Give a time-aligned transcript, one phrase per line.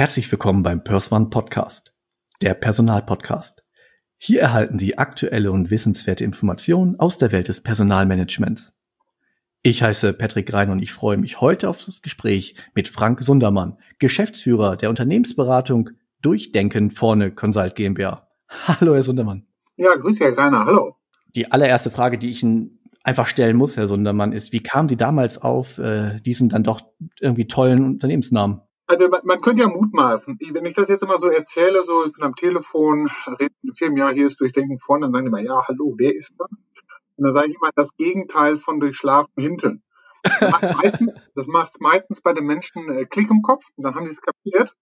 [0.00, 1.92] Herzlich willkommen beim Perswan Podcast,
[2.40, 3.62] der Personalpodcast.
[4.16, 8.72] Hier erhalten Sie aktuelle und wissenswerte Informationen aus der Welt des Personalmanagements.
[9.60, 13.76] Ich heiße Patrick Rein und ich freue mich heute auf das Gespräch mit Frank Sundermann,
[13.98, 15.90] Geschäftsführer der Unternehmensberatung
[16.22, 18.26] Durchdenken vorne Consult GmbH.
[18.66, 19.44] Hallo, Herr Sundermann.
[19.76, 20.96] Ja, grüß Herr Greiner, hallo.
[21.34, 24.96] Die allererste Frage, die ich Ihnen einfach stellen muss, Herr Sundermann, ist, wie kam Sie
[24.96, 26.80] damals auf äh, diesen dann doch
[27.20, 28.62] irgendwie tollen Unternehmensnamen?
[28.90, 32.12] Also man, man, könnte ja mutmaßen, wenn ich das jetzt immer so erzähle, so ich
[32.12, 33.08] bin am Telefon,
[33.38, 36.12] rede in einem Jahr, hier ist Durchdenken vorne, dann sagen die immer, ja, hallo, wer
[36.12, 36.46] ist da?
[36.46, 39.84] Und dann sage ich immer, das Gegenteil von Durchschlafen hinten.
[40.24, 44.22] Das macht meistens, meistens bei den Menschen äh, Klick im Kopf, dann haben sie es
[44.22, 44.74] kapiert.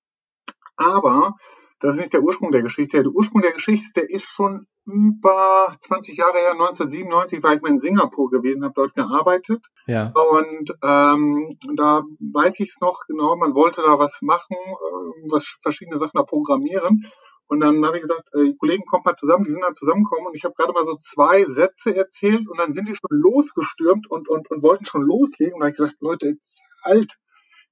[0.76, 1.36] Aber
[1.80, 3.02] das ist nicht der Ursprung der Geschichte.
[3.02, 7.70] Der Ursprung der Geschichte, der ist schon über 20 Jahre her, 1997 war ich mal
[7.70, 9.66] in Singapur gewesen, habe dort gearbeitet.
[9.86, 10.12] Ja.
[10.12, 15.56] Und ähm, da weiß ich es noch genau, man wollte da was machen, äh, was
[15.62, 17.06] verschiedene Sachen da programmieren.
[17.48, 20.26] Und dann habe ich gesagt, äh, die Kollegen kommen mal zusammen, die sind dann zusammengekommen
[20.26, 24.10] und ich habe gerade mal so zwei Sätze erzählt und dann sind die schon losgestürmt
[24.10, 25.54] und, und, und wollten schon loslegen.
[25.54, 27.18] Und da habe ich gesagt, Leute, jetzt halt,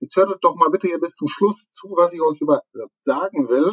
[0.00, 2.62] Jetzt hört doch mal bitte hier bis zum Schluss zu, was ich euch über
[3.00, 3.72] sagen will.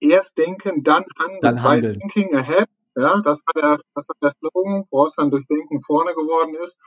[0.00, 1.40] Erst denken, dann handeln.
[1.40, 2.00] Dann handeln.
[2.00, 2.68] Thinking ahead.
[2.96, 6.78] Ja, das war der, das war der Slogan, woraus dann durch Denken vorne geworden ist.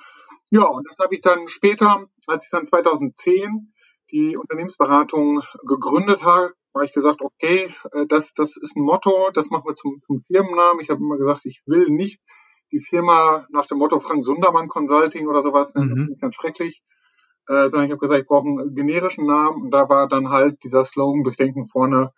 [0.51, 3.73] Ja, und das habe ich dann später, als ich dann 2010
[4.11, 9.49] die Unternehmensberatung gegründet habe, habe ich gesagt, okay, äh, das, das ist ein Motto, das
[9.49, 10.79] machen wir zum, zum Firmennamen.
[10.79, 12.21] Ich habe immer gesagt, ich will nicht
[12.71, 15.87] die Firma nach dem Motto Frank Sundermann Consulting oder sowas nennen.
[15.87, 15.89] Mhm.
[15.89, 16.83] Das finde ich ganz schrecklich
[17.47, 20.63] äh, sondern ich habe gesagt, ich brauche einen generischen Namen und da war dann halt
[20.63, 22.11] dieser Slogan Durchdenken vorne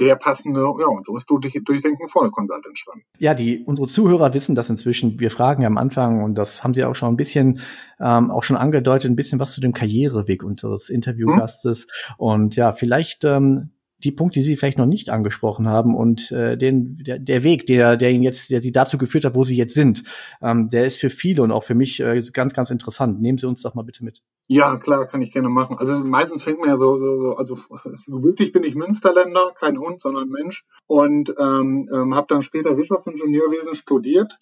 [0.00, 3.04] der passende, ja, und so ist du durch, Durchdenken vorne Consult entstanden.
[3.18, 5.20] Ja, die, unsere Zuhörer wissen das inzwischen.
[5.20, 7.60] Wir fragen ja am Anfang, und das haben sie auch schon ein bisschen,
[8.00, 11.86] ähm, auch schon angedeutet, ein bisschen was zu dem Karriereweg unseres Interviewgastes.
[12.06, 12.14] Hm.
[12.16, 13.70] Und ja, vielleicht ähm,
[14.04, 17.66] die Punkte, die Sie vielleicht noch nicht angesprochen haben und äh, den, der, der Weg,
[17.66, 20.04] der, der Ihnen jetzt, der Sie dazu geführt hat, wo Sie jetzt sind,
[20.40, 23.20] ähm, der ist für viele und auch für mich äh, ganz, ganz interessant.
[23.20, 24.22] Nehmen Sie uns doch mal bitte mit.
[24.48, 25.78] Ja, klar, kann ich gerne machen.
[25.78, 27.58] Also meistens fängt man ja so, so, so also
[28.06, 33.74] wirklich bin ich Münsterländer, kein Hund, sondern Mensch und ähm, ähm, habe dann später Wirtschaftsingenieurwesen
[33.74, 34.38] studiert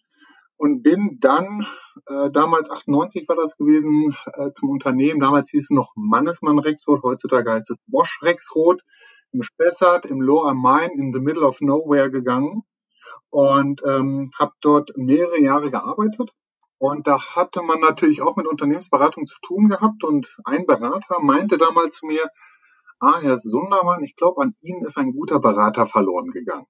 [0.60, 1.66] und bin dann,
[2.06, 7.02] äh, damals 98 war das gewesen, äh, zum Unternehmen, damals hieß es noch Mannesmann Rexroth,
[7.02, 8.82] heutzutage heißt es Bosch Rexroth,
[9.32, 12.62] im Spessart im Lower Main in the middle of nowhere gegangen
[13.30, 16.30] und ähm, habe dort mehrere Jahre gearbeitet.
[16.78, 20.02] Und da hatte man natürlich auch mit Unternehmensberatung zu tun gehabt.
[20.02, 22.26] Und ein Berater meinte damals zu mir,
[23.00, 26.66] ah, Herr Sundermann, ich glaube, an Ihnen ist ein guter Berater verloren gegangen.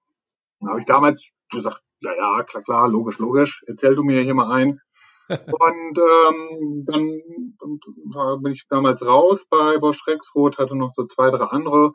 [0.60, 4.34] Da habe ich damals gesagt, ja, ja, klar, klar, logisch, logisch, erzähl du mir hier
[4.34, 4.81] mal ein.
[5.28, 7.20] und ähm, dann
[7.60, 11.93] und, bin ich damals raus bei Bosch Rexroth, hatte noch so zwei, drei andere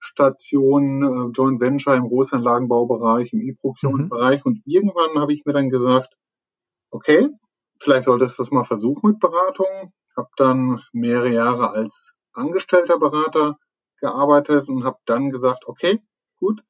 [0.00, 4.44] Station, äh, Joint Venture im Großanlagenbaubereich, im E-Procurement-Bereich.
[4.44, 4.50] Mhm.
[4.52, 6.14] Und irgendwann habe ich mir dann gesagt,
[6.90, 7.28] okay,
[7.80, 9.92] vielleicht solltest du das mal versuchen mit Beratung.
[10.16, 13.58] Habe dann mehrere Jahre als angestellter Berater
[14.00, 16.00] gearbeitet und habe dann gesagt, okay,
[16.38, 16.62] gut,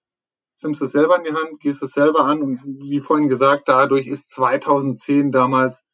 [0.62, 4.06] nimmst es selber in die Hand, gehst es selber an und wie vorhin gesagt, dadurch
[4.06, 5.84] ist 2010 damals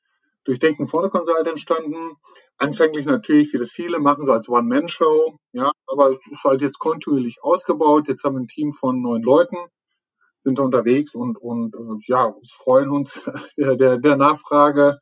[0.44, 2.17] durch Denken vorne Consult entstanden.
[2.56, 6.78] Anfänglich natürlich, wie das viele machen, so als One-Man-Show, ja, aber es ist halt jetzt
[6.78, 8.09] kontinuierlich ausgebaut.
[8.09, 9.56] Jetzt haben wir ein Team von neun Leuten,
[10.38, 13.20] sind unterwegs und, und äh, ja, freuen uns
[13.56, 15.00] der, der, der Nachfrage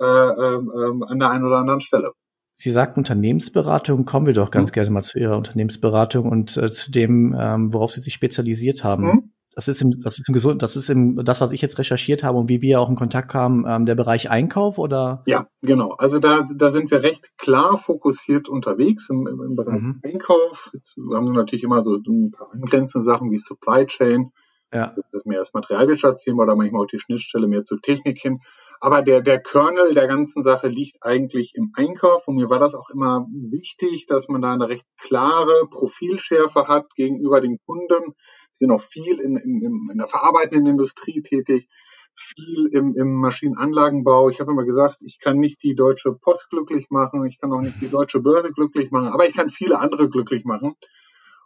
[0.00, 0.60] äh, äh,
[1.06, 2.12] an der einen oder anderen Stelle.
[2.54, 4.74] Sie sagt Unternehmensberatung, kommen wir doch ganz mhm.
[4.74, 9.04] gerne mal zu Ihrer Unternehmensberatung und äh, zu dem, ähm, worauf Sie sich spezialisiert haben.
[9.04, 11.78] Mhm das ist im, das ist im Gesund, das ist im, das, was ich jetzt
[11.78, 15.22] recherchiert habe und wie wir auch in Kontakt kamen, ähm, der Bereich Einkauf oder?
[15.26, 15.92] Ja, genau.
[15.92, 20.00] Also da, da sind wir recht klar fokussiert unterwegs im, im Bereich mhm.
[20.02, 20.70] Einkauf.
[20.72, 24.32] Jetzt haben wir natürlich immer so ein paar angrenzende Sachen wie Supply Chain.
[24.72, 24.94] Ja.
[24.96, 28.40] Das ist mehr das Materialwirtschaftsthema oder manchmal auch die Schnittstelle mehr zur Technik hin.
[28.80, 32.26] Aber der, der Kernel der ganzen Sache liegt eigentlich im Einkauf.
[32.26, 36.94] Und mir war das auch immer wichtig, dass man da eine recht klare Profilschärfe hat
[36.94, 38.14] gegenüber den Kunden
[38.62, 41.68] sind auch viel in, in, in der verarbeitenden Industrie tätig,
[42.14, 44.28] viel im, im Maschinenanlagenbau.
[44.28, 47.60] Ich habe immer gesagt, ich kann nicht die Deutsche Post glücklich machen, ich kann auch
[47.60, 50.76] nicht die Deutsche Börse glücklich machen, aber ich kann viele andere glücklich machen.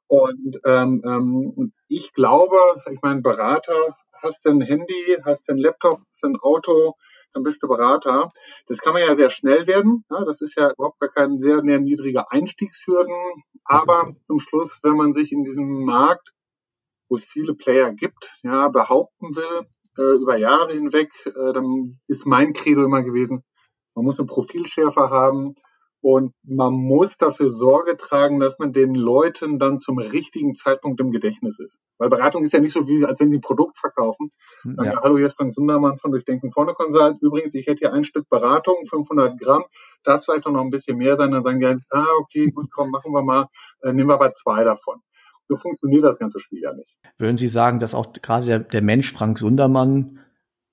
[0.08, 2.56] Und ähm, ähm, ich glaube,
[2.90, 6.94] ich meine, Berater, hast du ein Handy, hast du ein Laptop, hast du ein Auto,
[7.32, 8.30] dann bist du Berater.
[8.66, 10.04] Das kann man ja sehr schnell werden.
[10.10, 13.14] Ja, das ist ja überhaupt gar kein sehr, sehr niedriger Einstiegshürden.
[13.64, 16.32] Aber zum Schluss, wenn man sich in diesem Markt
[17.08, 19.66] wo es viele Player gibt, ja, behaupten will,
[19.98, 23.44] äh, über Jahre hinweg, äh, dann ist mein Credo immer gewesen,
[23.94, 25.54] man muss eine Profilschärfe haben
[26.08, 31.10] Und man muss dafür Sorge tragen, dass man den Leuten dann zum richtigen Zeitpunkt im
[31.10, 31.80] Gedächtnis ist.
[31.98, 34.30] Weil Beratung ist ja nicht so, wie als wenn sie ein Produkt verkaufen.
[34.62, 35.02] Hm, ja.
[35.02, 37.16] Hallo, hier ist Frank Sundermann von Durchdenken vorne Consult.
[37.22, 39.64] Übrigens, ich hätte hier ein Stück Beratung, 500 Gramm.
[40.04, 41.32] Darf vielleicht auch noch ein bisschen mehr sein.
[41.32, 43.48] Dann sagen die, ah, okay, gut, komm, machen wir mal.
[43.82, 45.00] Äh, nehmen wir aber zwei davon.
[45.48, 46.94] So funktioniert das ganze Spiel ja nicht.
[47.18, 50.20] Würden Sie sagen, dass auch gerade der, der Mensch Frank Sundermann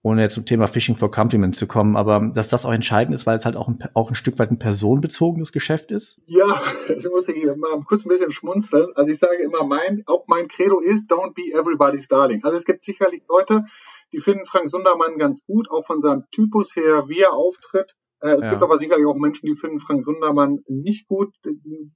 [0.03, 3.25] ohne jetzt zum Thema Phishing for Compliment zu kommen, aber dass das auch entscheidend ist,
[3.25, 6.19] weil es halt auch ein, auch ein Stück weit ein personenbezogenes Geschäft ist?
[6.25, 6.45] Ja,
[6.95, 8.89] ich muss hier mal kurz ein bisschen schmunzeln.
[8.95, 12.43] Also ich sage immer, mein, auch mein Credo ist, don't be everybody's darling.
[12.43, 13.63] Also es gibt sicherlich Leute,
[14.11, 17.95] die finden Frank Sundermann ganz gut, auch von seinem Typus her, wie er auftritt.
[18.19, 18.49] Äh, es ja.
[18.49, 21.33] gibt aber sicherlich auch Menschen, die finden Frank Sundermann nicht gut.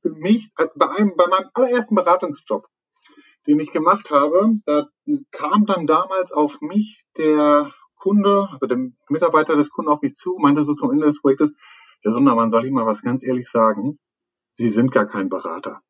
[0.01, 2.67] Für mich, äh, bei, einem, bei meinem allerersten Beratungsjob,
[3.47, 4.87] den ich gemacht habe, da
[5.31, 8.77] kam dann damals auf mich der Kunde, also der
[9.09, 11.53] Mitarbeiter des Kunden auf mich zu, meinte so zum Ende des Projektes,
[12.01, 13.99] Herr Sundermann, soll ich mal was ganz ehrlich sagen?
[14.53, 15.81] Sie sind gar kein Berater.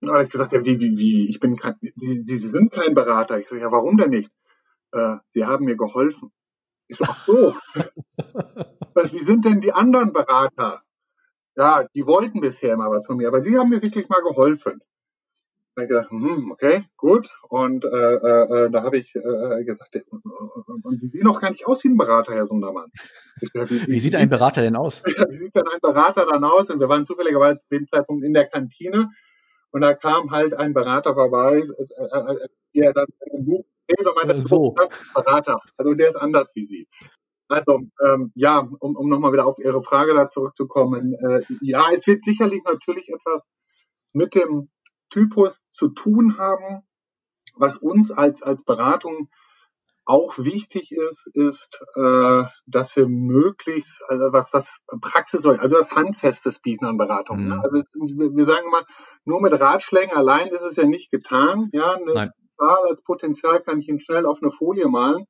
[0.00, 2.48] Und da habe ich gesagt, ja, wie, wie, wie, ich bin kein, Sie, Sie, Sie
[2.48, 3.38] sind kein Berater.
[3.38, 4.30] Ich so, ja, warum denn nicht?
[4.92, 6.30] Äh, Sie haben mir geholfen.
[6.88, 7.54] Ich so, ach so.
[9.12, 10.82] wie sind denn die anderen Berater?
[11.56, 14.80] Ja, die wollten bisher immer was von mir, aber Sie haben mir wirklich mal geholfen.
[15.74, 17.30] Da habe ich gedacht, hm, okay, gut.
[17.48, 21.66] Und äh, äh, äh da habe ich äh, gesagt, und Sie sehen auch gar nicht
[21.66, 22.92] aus wie ein Berater, Herr Sundermann.
[23.40, 25.02] Dachte, wie, wie, sieht ein Berater denn aus?
[25.04, 26.70] wie sieht denn ein Berater dann aus?
[26.70, 29.10] Und wir waren zufälligerweise zu dem Zeitpunkt in der Kantine
[29.72, 34.46] und da kam halt ein Berater vorbei, äh, äh, der dann ein Buch und meinte,
[34.46, 34.74] so.
[34.76, 35.60] das ist ein Berater.
[35.76, 36.88] Also der ist anders wie Sie.
[37.48, 41.14] Also ähm, ja, um, um nochmal wieder auf Ihre Frage da zurückzukommen.
[41.14, 43.48] Äh, ja, es wird sicherlich natürlich etwas
[44.12, 44.70] mit dem
[45.14, 46.82] Typus zu tun haben.
[47.56, 49.28] Was uns als, als Beratung
[50.06, 56.60] auch wichtig ist, ist, äh, dass wir möglichst also was was Praxis also was handfestes
[56.60, 57.46] bieten an Beratung.
[57.48, 57.54] Ne?
[57.54, 57.60] Mhm.
[57.60, 58.84] Also es, wir sagen immer,
[59.24, 61.70] nur mit Ratschlägen allein ist es ja nicht getan.
[61.72, 65.26] Ja, eine Zahl als Potenzial kann ich Ihnen schnell auf eine Folie malen.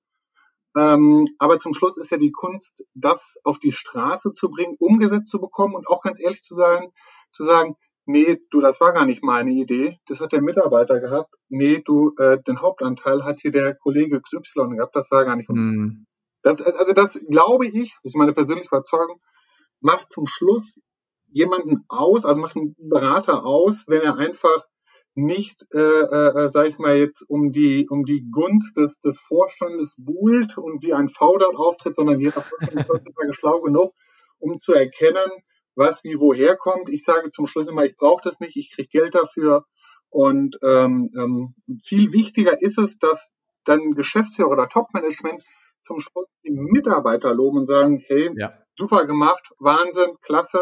[0.76, 5.30] Ähm, aber zum Schluss ist ja die Kunst, das auf die Straße zu bringen, umgesetzt
[5.30, 6.90] zu bekommen und auch ganz ehrlich zu sein,
[7.32, 11.34] zu sagen, nee, du, das war gar nicht meine Idee, das hat der Mitarbeiter gehabt,
[11.48, 15.48] nee, du, äh, den Hauptanteil hat hier der Kollege XY gehabt, das war gar nicht.
[15.50, 16.06] Mm.
[16.42, 19.20] Das, also das glaube ich, das ist meine persönliche Überzeugung,
[19.80, 20.80] macht zum Schluss
[21.28, 24.64] jemanden aus, also macht einen Berater aus, wenn er einfach
[25.14, 29.94] nicht, äh, äh, sag ich mal jetzt, um die um die Gunst des, des Vorstandes
[29.96, 33.92] buhlt und wie ein V dort auftritt, sondern jeder Vorstand ist heutzutage schlau genug,
[34.38, 35.30] um zu erkennen,
[35.74, 36.88] was wie woher kommt.
[36.88, 39.64] Ich sage zum Schluss immer, ich brauche das nicht, ich kriege Geld dafür.
[40.10, 43.34] Und ähm, ähm, viel wichtiger ist es, dass
[43.64, 45.42] dann Geschäftsführer oder Topmanagement
[45.82, 48.52] zum Schluss die Mitarbeiter loben und sagen, hey, ja.
[48.76, 50.60] super gemacht, Wahnsinn, klasse,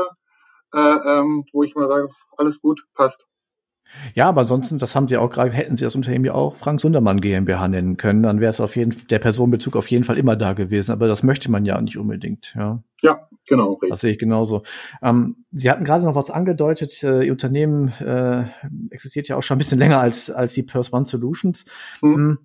[0.75, 3.27] äh, ähm, wo ich mal sage, alles gut, passt.
[4.15, 6.81] Ja, aber ansonsten, das haben sie auch gerade, hätten sie das Unternehmen ja auch Frank
[6.81, 10.37] Sundermann GmbH nennen können, dann wäre es auf jeden der Personenbezug auf jeden Fall immer
[10.37, 10.93] da gewesen.
[10.93, 12.83] Aber das möchte man ja nicht unbedingt, ja.
[13.03, 13.73] Ja, genau.
[13.75, 13.91] Richtig.
[13.91, 14.63] Das sehe ich genauso.
[15.03, 17.03] Ähm, sie hatten gerade noch was angedeutet.
[17.03, 18.45] Äh, Ihr Unternehmen äh,
[18.91, 21.67] existiert ja auch schon ein bisschen länger als, als die Purse One Solutions.
[22.01, 22.15] Mhm.
[22.15, 22.39] Hm.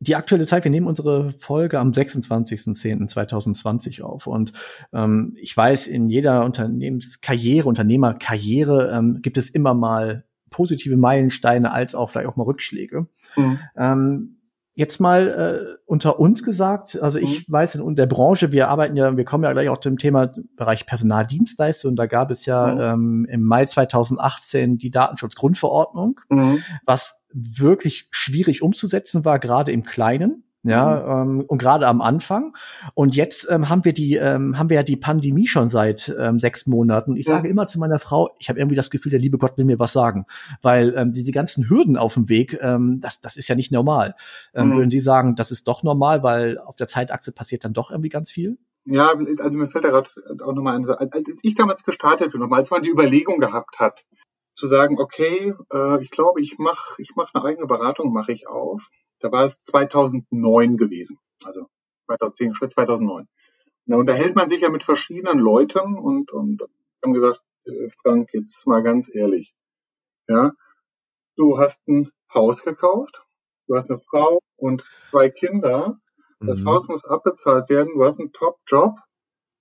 [0.00, 4.26] Die aktuelle Zeit, wir nehmen unsere Folge am 26.10.2020 auf.
[4.26, 4.52] Und
[4.92, 11.96] ähm, ich weiß, in jeder Unternehmenskarriere, Unternehmerkarriere ähm, gibt es immer mal positive Meilensteine als
[11.96, 13.06] auch vielleicht auch mal Rückschläge.
[13.36, 13.58] Mhm.
[13.76, 14.36] Ähm,
[14.74, 17.52] jetzt mal äh, unter uns gesagt, also ich mhm.
[17.52, 20.86] weiß in der Branche, wir arbeiten ja, wir kommen ja gleich auch zum Thema Bereich
[20.86, 22.80] Personaldienstleistung und da gab es ja mhm.
[22.80, 26.62] ähm, im Mai 2018 die Datenschutzgrundverordnung, mhm.
[26.86, 30.44] was wirklich schwierig umzusetzen war, gerade im Kleinen.
[30.64, 31.40] Ja, mhm.
[31.40, 32.56] ähm, und gerade am Anfang.
[32.94, 36.38] Und jetzt ähm, haben wir die, ähm, haben wir ja die Pandemie schon seit ähm,
[36.38, 37.16] sechs Monaten.
[37.16, 37.34] Ich ja.
[37.34, 39.80] sage immer zu meiner Frau, ich habe irgendwie das Gefühl, der liebe Gott will mir
[39.80, 40.26] was sagen,
[40.62, 44.14] weil ähm, diese ganzen Hürden auf dem Weg, ähm, das, das ist ja nicht normal.
[44.54, 44.76] Ähm, mhm.
[44.76, 48.10] Würden Sie sagen, das ist doch normal, weil auf der Zeitachse passiert dann doch irgendwie
[48.10, 48.56] ganz viel?
[48.84, 50.10] Ja, also mir fällt da gerade
[50.44, 54.04] auch nochmal ein, als ich damals gestartet bin, nochmal, als man die Überlegung gehabt hat,
[54.54, 58.48] zu sagen, okay, äh, ich glaube, ich mache ich mach eine eigene Beratung, mache ich
[58.48, 58.90] auf
[59.22, 61.18] da war es 2009 gewesen.
[61.44, 61.66] Also
[62.06, 63.28] 2010, 2009.
[63.86, 66.62] Da unterhält man sich ja mit verschiedenen Leuten und, und
[67.02, 69.54] haben gesagt, äh, Frank, jetzt mal ganz ehrlich.
[70.28, 70.52] Ja,
[71.36, 73.24] du hast ein Haus gekauft,
[73.66, 76.00] du hast eine Frau und zwei Kinder.
[76.40, 76.68] Das mhm.
[76.68, 78.98] Haus muss abbezahlt werden, du hast einen Top-Job.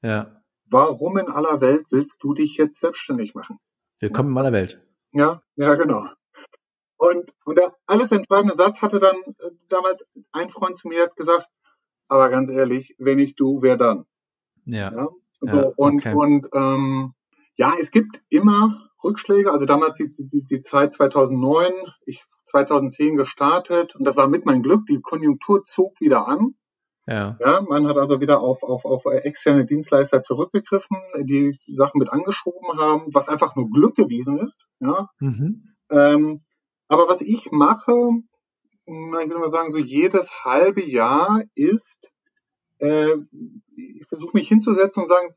[0.02, 0.42] Ja.
[0.66, 3.60] Warum in aller Welt willst du dich jetzt selbstständig machen?
[4.00, 4.82] Willkommen in meiner Welt.
[5.12, 6.08] Ja, ja, genau.
[7.02, 11.16] Und, und der alles entscheidende Satz hatte dann äh, damals ein Freund zu mir hat
[11.16, 11.48] gesagt,
[12.08, 14.06] aber ganz ehrlich, wenn nicht du, wer dann?
[14.66, 14.94] Ja.
[14.94, 15.08] ja?
[15.40, 16.14] So, ja, und, okay.
[16.14, 17.14] und ähm,
[17.56, 19.52] Ja, es gibt immer Rückschläge.
[19.52, 21.72] Also damals die, die, die Zeit 2009,
[22.06, 24.86] ich 2010 gestartet und das war mit mein Glück.
[24.86, 26.54] Die Konjunktur zog wieder an.
[27.08, 27.36] Ja.
[27.40, 32.80] ja, man hat also wieder auf, auf, auf externe Dienstleister zurückgegriffen, die Sachen mit angeschoben
[32.80, 34.60] haben, was einfach nur Glück gewesen ist.
[34.80, 35.10] Ja.
[35.20, 35.74] Mhm.
[35.90, 36.42] Ähm,
[36.92, 37.94] aber was ich mache,
[38.86, 42.12] ich würde mal sagen, so jedes halbe Jahr ist,
[42.80, 43.16] äh,
[43.78, 45.34] ich versuche mich hinzusetzen und sagen,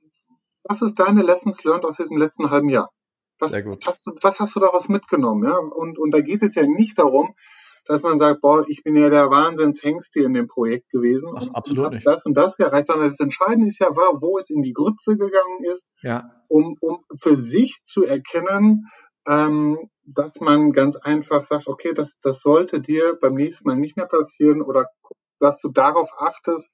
[0.65, 2.91] was ist deine Lessons learned aus diesem letzten halben Jahr?
[3.39, 5.45] Was, hast, du, was hast du daraus mitgenommen?
[5.45, 5.57] Ja?
[5.57, 7.37] Und, und da geht es ja nicht darum,
[7.85, 11.51] dass man sagt, boah, ich bin ja der Wahnsinnshengst hier in dem Projekt gewesen Ach,
[11.53, 14.73] absolut und das und das gereicht, sondern das Entscheidende ist ja, wo es in die
[14.73, 16.33] Grütze gegangen ist, ja.
[16.49, 18.89] um, um für sich zu erkennen,
[19.29, 23.97] ähm, dass man ganz einfach sagt, okay, das, das sollte dir beim nächsten Mal nicht
[23.97, 24.89] mehr passieren oder
[25.41, 26.71] dass du darauf achtest,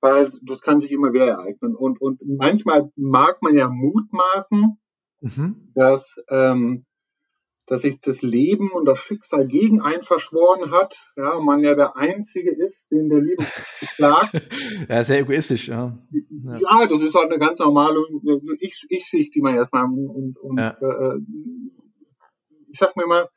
[0.00, 1.74] weil das kann sich immer wieder ereignen.
[1.74, 4.78] Und, und manchmal mag man ja mutmaßen,
[5.20, 5.72] mhm.
[5.74, 6.84] dass ähm,
[7.66, 11.00] dass sich das Leben und das Schicksal gegen einen verschworen hat.
[11.16, 13.44] Ja, man ja der Einzige ist, den der Liebe
[13.96, 14.34] klagt.
[14.88, 15.98] ja, sehr egoistisch, ja.
[16.10, 16.58] ja.
[16.58, 18.00] Ja, das ist halt eine ganz normale
[18.60, 20.76] ich, ich Sicht, die man erstmal und, und ja.
[20.80, 21.18] äh,
[22.74, 23.28] ich sag mir mal,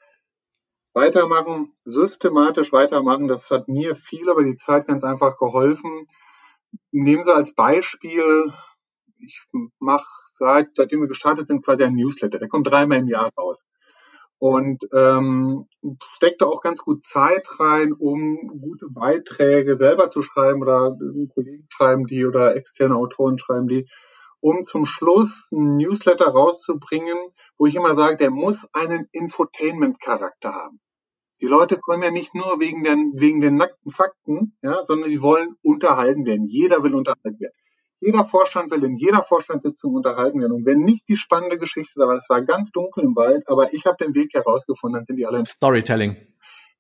[0.96, 6.08] weitermachen, systematisch weitermachen, das hat mir viel über die Zeit ganz einfach geholfen.
[6.90, 8.52] Nehmen Sie als Beispiel,
[9.20, 9.44] ich
[9.78, 12.40] mache seit, seitdem wir gestartet sind, quasi ein Newsletter.
[12.40, 13.64] Der kommt dreimal im Jahr raus
[14.40, 15.68] und ähm,
[16.16, 20.98] steckte auch ganz gut Zeit rein, um gute Beiträge selber zu schreiben oder
[21.36, 23.88] Kollegen schreiben die oder externe Autoren schreiben die,
[24.48, 27.18] um zum Schluss einen Newsletter rauszubringen,
[27.58, 30.80] wo ich immer sage, der muss einen Infotainment-Charakter haben.
[31.42, 35.22] Die Leute kommen ja nicht nur wegen den, wegen den nackten Fakten, ja, sondern die
[35.22, 36.48] wollen unterhalten werden.
[36.48, 37.54] Jeder will unterhalten werden.
[38.00, 40.54] Jeder Vorstand will in jeder Vorstandssitzung unterhalten werden.
[40.54, 43.86] Und wenn nicht die spannende Geschichte, aber es war ganz dunkel im Wald, aber ich
[43.86, 45.46] habe den Weg herausgefunden, dann sind die alle.
[45.46, 46.16] Storytelling.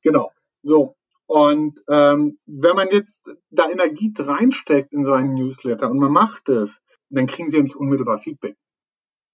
[0.04, 0.32] Genau.
[0.64, 0.96] So.
[1.26, 6.48] Und ähm, wenn man jetzt da Energie reinsteckt in so einen Newsletter und man macht
[6.48, 8.58] es, dann kriegen sie ja nicht unmittelbar Feedback.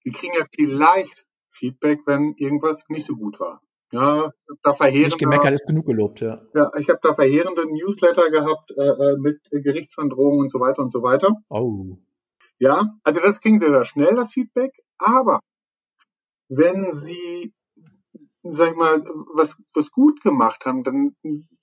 [0.04, 3.60] Die kriegen ja vielleicht Feedback, wenn irgendwas nicht so gut war.
[3.92, 6.42] Ja, da verheerende, Nicht gemeckert ist genug gelobt, ja.
[6.52, 10.90] Ja, ich habe da verheerende Newsletter gehabt äh, äh mit Gerichtsverdrohungen und so weiter und
[10.90, 11.36] so weiter.
[11.48, 11.96] Oh.
[12.58, 14.72] Ja, also das ging sehr, sehr schnell, das Feedback.
[14.98, 15.38] Aber
[16.48, 17.52] wenn Sie,
[18.42, 19.04] sag ich mal,
[19.34, 21.14] was, was gut gemacht haben, dann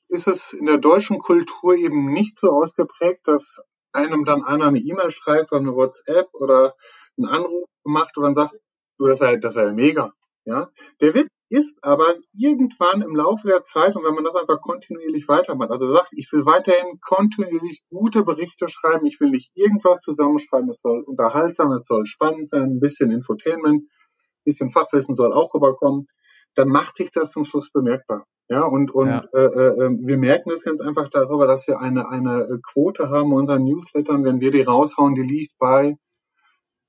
[0.07, 3.61] ist es in der deutschen Kultur eben nicht so ausgeprägt, dass
[3.93, 6.75] einem dann einer eine E-Mail schreibt oder eine WhatsApp oder
[7.17, 8.53] einen Anruf macht oder dann sagt,
[8.97, 10.13] du, das war, das ja mega.
[10.45, 10.71] Ja,
[11.01, 15.27] der Witz ist aber irgendwann im Laufe der Zeit und wenn man das einfach kontinuierlich
[15.27, 20.69] weitermacht, also sagt, ich will weiterhin kontinuierlich gute Berichte schreiben, ich will nicht irgendwas zusammenschreiben,
[20.69, 25.53] es soll unterhaltsam, es soll spannend sein, ein bisschen Infotainment, ein bisschen Fachwissen soll auch
[25.53, 26.07] rüberkommen,
[26.55, 28.25] dann macht sich das zum Schluss bemerkbar.
[28.49, 29.25] Ja, und, und ja.
[29.33, 33.31] Äh, äh, ähm, wir merken es ganz einfach darüber, dass wir eine, eine Quote haben
[33.31, 35.95] unseren Newslettern, wenn wir die raushauen, die liegt bei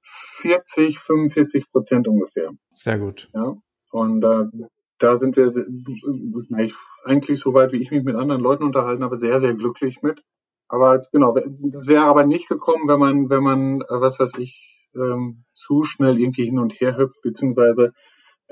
[0.00, 2.50] 40, 45 Prozent ungefähr.
[2.74, 3.30] Sehr gut.
[3.32, 3.54] Ja.
[3.92, 4.46] Und äh,
[4.98, 5.46] da sind wir
[6.58, 10.02] ich, eigentlich so weit, wie ich mich mit anderen Leuten unterhalten habe, sehr, sehr glücklich
[10.02, 10.22] mit.
[10.68, 14.88] Aber genau, das wäre aber nicht gekommen, wenn man, wenn man, äh, was weiß ich,
[14.94, 17.92] ähm, zu schnell irgendwie hin und her hüpft, beziehungsweise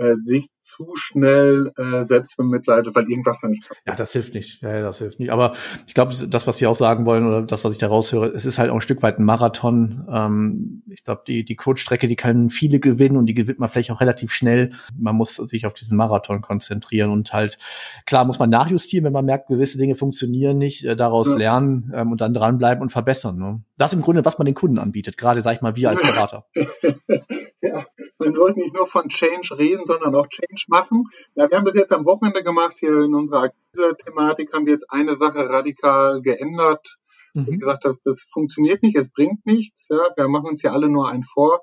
[0.00, 3.82] äh, sich zu schnell äh, selbst bemitleidet, weil irgendwas dann nicht klappt.
[3.86, 4.62] Ja, das hilft nicht.
[4.62, 5.30] Ja, das hilft nicht.
[5.30, 5.54] Aber
[5.86, 8.46] ich glaube, das, was Sie auch sagen wollen oder das, was ich da raushöre, es
[8.46, 10.06] ist halt auch ein Stück weit ein Marathon.
[10.10, 13.90] Ähm, ich glaube, die, die Kurzstrecke, die können viele gewinnen und die gewinnt man vielleicht
[13.90, 14.70] auch relativ schnell.
[14.98, 17.58] Man muss sich auf diesen Marathon konzentrieren und halt,
[18.06, 21.36] klar muss man nachjustieren, wenn man merkt, gewisse Dinge funktionieren nicht, äh, daraus ja.
[21.36, 23.38] lernen ähm, und dann dranbleiben und verbessern.
[23.38, 23.62] Ne?
[23.76, 26.46] Das im Grunde, was man den Kunden anbietet, gerade, sag ich mal, wir als Berater.
[27.62, 27.84] ja,
[28.18, 31.04] man sollte nicht nur von Change reden, sondern auch Change machen.
[31.34, 34.90] Ja, wir haben das jetzt am Wochenende gemacht, hier in unserer Akquise-Thematik haben wir jetzt
[34.90, 36.98] eine Sache radikal geändert.
[37.34, 37.46] Mhm.
[37.46, 39.88] Wie gesagt, das, das funktioniert nicht, es bringt nichts.
[39.88, 41.60] Ja, wir machen uns ja alle nur ein vor.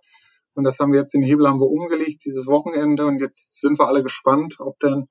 [0.54, 3.80] Und das haben wir jetzt, den Hebel haben wir umgelegt dieses Wochenende und jetzt sind
[3.80, 5.08] wir alle gespannt, ob denn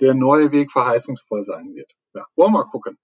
[0.00, 1.92] der neue Weg verheißungsvoll sein wird.
[2.14, 2.98] Ja, wollen wir mal gucken.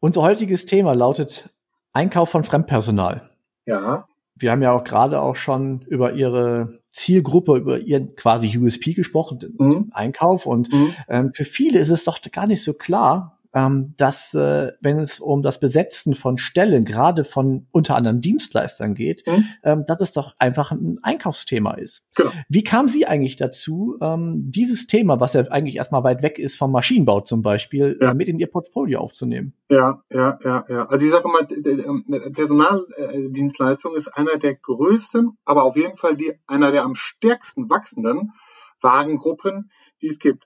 [0.00, 1.50] Unser heutiges Thema lautet
[1.92, 3.30] Einkauf von Fremdpersonal.
[3.66, 4.04] Ja.
[4.36, 9.40] Wir haben ja auch gerade auch schon über Ihre Zielgruppe, über ihren quasi USP gesprochen,
[9.58, 9.90] mhm.
[9.92, 10.46] Einkauf.
[10.46, 10.94] Und mhm.
[11.08, 15.20] ähm, für viele ist es doch gar nicht so klar, ähm, dass äh, wenn es
[15.20, 19.44] um das Besetzen von Stellen, gerade von unter anderem Dienstleistern geht, mhm.
[19.62, 22.04] ähm, dass es doch einfach ein Einkaufsthema ist.
[22.16, 22.30] Genau.
[22.48, 26.56] Wie kam sie eigentlich dazu, ähm, dieses Thema, was ja eigentlich erstmal weit weg ist
[26.56, 28.10] vom Maschinenbau zum Beispiel, ja.
[28.10, 29.54] äh, mit in ihr Portfolio aufzunehmen?
[29.70, 30.86] Ja, ja, ja, ja.
[30.86, 36.32] Also ich sage mal, ähm, Personaldienstleistung ist einer der größten, aber auf jeden Fall die,
[36.46, 38.32] einer der am stärksten wachsenden
[38.80, 39.70] Warengruppen,
[40.02, 40.44] die es gibt.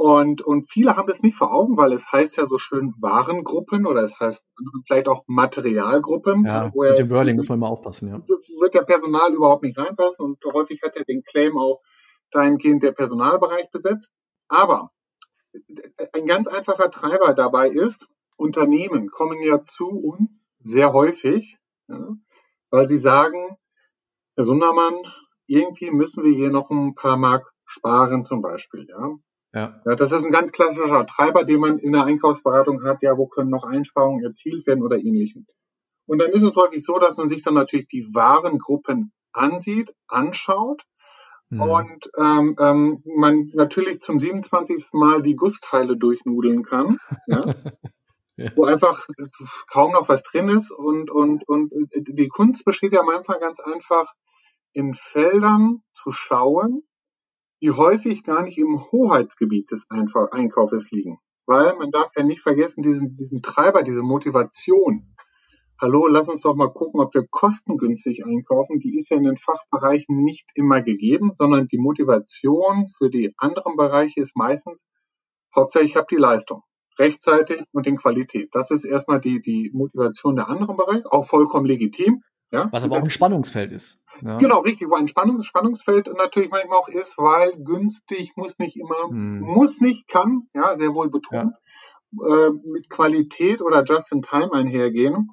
[0.00, 3.86] Und, und viele haben das nicht vor Augen, weil es heißt ja so schön Warengruppen
[3.86, 4.42] oder es heißt
[4.86, 6.46] vielleicht auch Materialgruppen.
[6.46, 8.22] Ja, wo mit dem Wording muss man immer aufpassen, ja.
[8.60, 11.82] Wird der Personal überhaupt nicht reinpassen und häufig hat er den Claim auch
[12.30, 14.10] dahingehend der Personalbereich besetzt.
[14.48, 14.90] Aber
[16.14, 22.08] ein ganz einfacher Treiber dabei ist, Unternehmen kommen ja zu uns sehr häufig, ja,
[22.70, 23.58] weil sie sagen,
[24.34, 24.94] Herr Sundermann,
[25.46, 29.18] irgendwie müssen wir hier noch ein paar Mark sparen zum Beispiel, ja.
[29.52, 29.80] Ja.
[29.84, 29.94] ja.
[29.94, 33.50] Das ist ein ganz klassischer Treiber, den man in der Einkaufsberatung hat, ja, wo können
[33.50, 35.46] noch Einsparungen erzielt werden oder ähnlichem.
[36.06, 40.82] Und dann ist es häufig so, dass man sich dann natürlich die Warengruppen ansieht, anschaut
[41.50, 41.60] mhm.
[41.60, 44.92] und ähm, ähm, man natürlich zum 27.
[44.92, 47.54] Mal die Gussteile durchnudeln kann, ja,
[48.36, 48.50] ja.
[48.56, 49.06] wo einfach
[49.68, 53.60] kaum noch was drin ist und, und, und die Kunst besteht ja am Anfang ganz
[53.60, 54.12] einfach
[54.72, 56.82] in Feldern zu schauen,
[57.62, 61.18] die häufig gar nicht im Hoheitsgebiet des Einkaufes liegen.
[61.46, 65.14] Weil man darf ja nicht vergessen, diesen, diesen Treiber, diese Motivation.
[65.80, 68.80] Hallo, lass uns doch mal gucken, ob wir kostengünstig einkaufen.
[68.80, 73.76] Die ist ja in den Fachbereichen nicht immer gegeben, sondern die Motivation für die anderen
[73.76, 74.84] Bereiche ist meistens,
[75.54, 76.62] hauptsächlich ich habe die Leistung
[76.98, 78.50] rechtzeitig und in Qualität.
[78.52, 82.22] Das ist erstmal die, die Motivation der anderen Bereiche, auch vollkommen legitim.
[82.52, 82.68] Ja?
[82.72, 83.98] Was aber auch ein Spannungsfeld ist.
[84.22, 84.38] Ja.
[84.38, 89.08] Genau, richtig, wo ein Spannungs Spannungsfeld natürlich manchmal auch ist, weil günstig muss nicht immer,
[89.08, 89.40] hm.
[89.40, 91.54] muss nicht, kann, ja, sehr wohl betont,
[92.20, 92.46] ja.
[92.46, 95.28] äh, mit Qualität oder just in time einhergehen.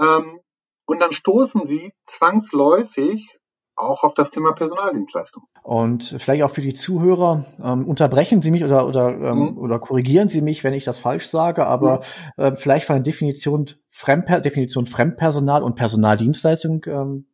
[0.00, 0.40] Ähm,
[0.86, 3.38] und dann stoßen sie zwangsläufig
[3.76, 5.44] auch auf das Thema Personaldienstleistung.
[5.62, 9.58] Und vielleicht auch für die Zuhörer, ähm, unterbrechen Sie mich oder, oder, ähm, mhm.
[9.58, 12.00] oder korrigieren Sie mich, wenn ich das falsch sage, aber
[12.36, 12.44] mhm.
[12.44, 17.26] äh, vielleicht von der Definition, Fremdper Definition Fremdpersonal und Personaldienstleistung ähm,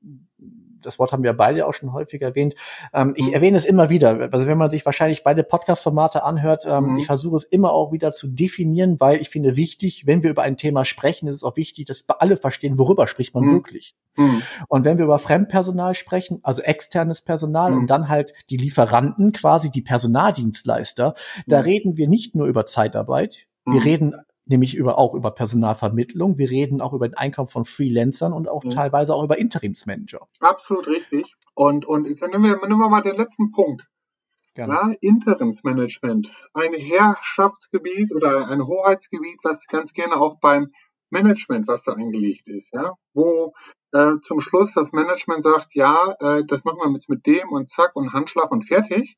[0.82, 2.54] das Wort haben wir beide auch schon häufig erwähnt.
[2.92, 3.34] Ähm, ich mhm.
[3.34, 4.28] erwähne es immer wieder.
[4.32, 6.98] Also wenn man sich wahrscheinlich beide Podcast-Formate anhört, ähm, mhm.
[6.98, 10.42] ich versuche es immer auch wieder zu definieren, weil ich finde wichtig, wenn wir über
[10.42, 13.52] ein Thema sprechen, ist es auch wichtig, dass alle verstehen, worüber spricht man mhm.
[13.52, 13.94] wirklich.
[14.16, 14.42] Mhm.
[14.68, 17.86] Und wenn wir über Fremdpersonal sprechen, also externes Personal und mhm.
[17.86, 21.14] dann halt die Lieferanten, quasi die Personaldienstleister,
[21.46, 21.64] da mhm.
[21.64, 24.14] reden wir nicht nur über Zeitarbeit, wir reden
[24.44, 26.38] nämlich über auch über Personalvermittlung.
[26.38, 28.70] Wir reden auch über den Einkauf von Freelancern und auch mhm.
[28.70, 30.26] teilweise auch über Interimsmanager.
[30.40, 31.34] Absolut richtig.
[31.54, 33.86] Und, und ich nehmen wir, nehmen wir mal den letzten Punkt.
[34.54, 34.72] Gerne.
[34.74, 36.30] Ja, Interimsmanagement.
[36.52, 40.72] Ein Herrschaftsgebiet oder ein Hoheitsgebiet, was ganz gerne auch beim
[41.08, 43.52] Management, was da eingelegt ist, ja, wo
[43.92, 47.68] äh, zum Schluss das Management sagt, ja, äh, das machen wir jetzt mit dem und
[47.68, 49.16] zack und Handschlag und fertig.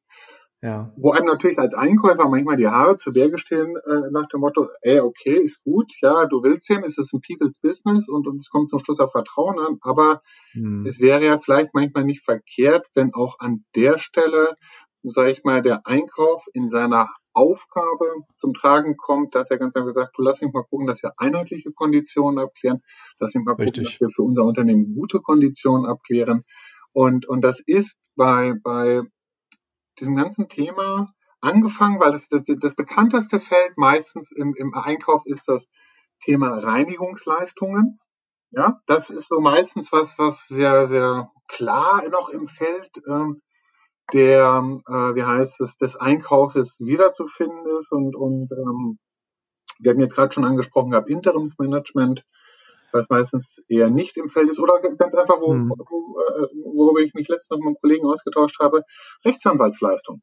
[0.65, 0.91] Ja.
[0.97, 4.67] Wo einem natürlich als Einkäufer manchmal die Haare zu Berge stehen, äh, nach dem Motto,
[4.81, 8.37] ey, okay, ist gut, ja, du willst ihm, es ist ein People's Business und, und
[8.37, 10.23] es kommt zum Schluss auf Vertrauen an, aber
[10.53, 10.87] hm.
[10.87, 14.57] es wäre ja vielleicht manchmal nicht verkehrt, wenn auch an der Stelle,
[15.03, 18.07] sage ich mal, der Einkauf in seiner Aufgabe
[18.39, 21.13] zum Tragen kommt, dass er ganz einfach sagt, du lass mich mal gucken, dass wir
[21.19, 22.81] einheitliche Konditionen abklären,
[23.19, 23.67] lass mich mal Richtig.
[23.67, 26.45] gucken, dass wir für unser Unternehmen gute Konditionen abklären.
[26.95, 29.03] Und, und das ist bei, bei
[29.95, 35.49] diesem ganzen Thema angefangen, weil das, das, das bekannteste Feld meistens im, im Einkauf ist
[35.49, 35.67] das
[36.21, 38.01] Thema Reinigungsleistungen.
[38.51, 43.43] Ja, das ist so meistens was, was sehr, sehr klar noch im Feld ähm,
[44.13, 48.99] der, äh, wie heißt es, des Einkaufes wiederzufinden ist und, und ähm,
[49.81, 52.25] wir haben jetzt gerade schon angesprochen gehabt, Interimsmanagement,
[52.95, 55.69] was meistens eher nicht im Feld ist oder ganz einfach, wo, mhm.
[55.69, 58.83] wo, äh, worüber ich mich letztens noch mit einem Kollegen ausgetauscht habe,
[59.25, 60.23] Rechtsanwaltsleistung.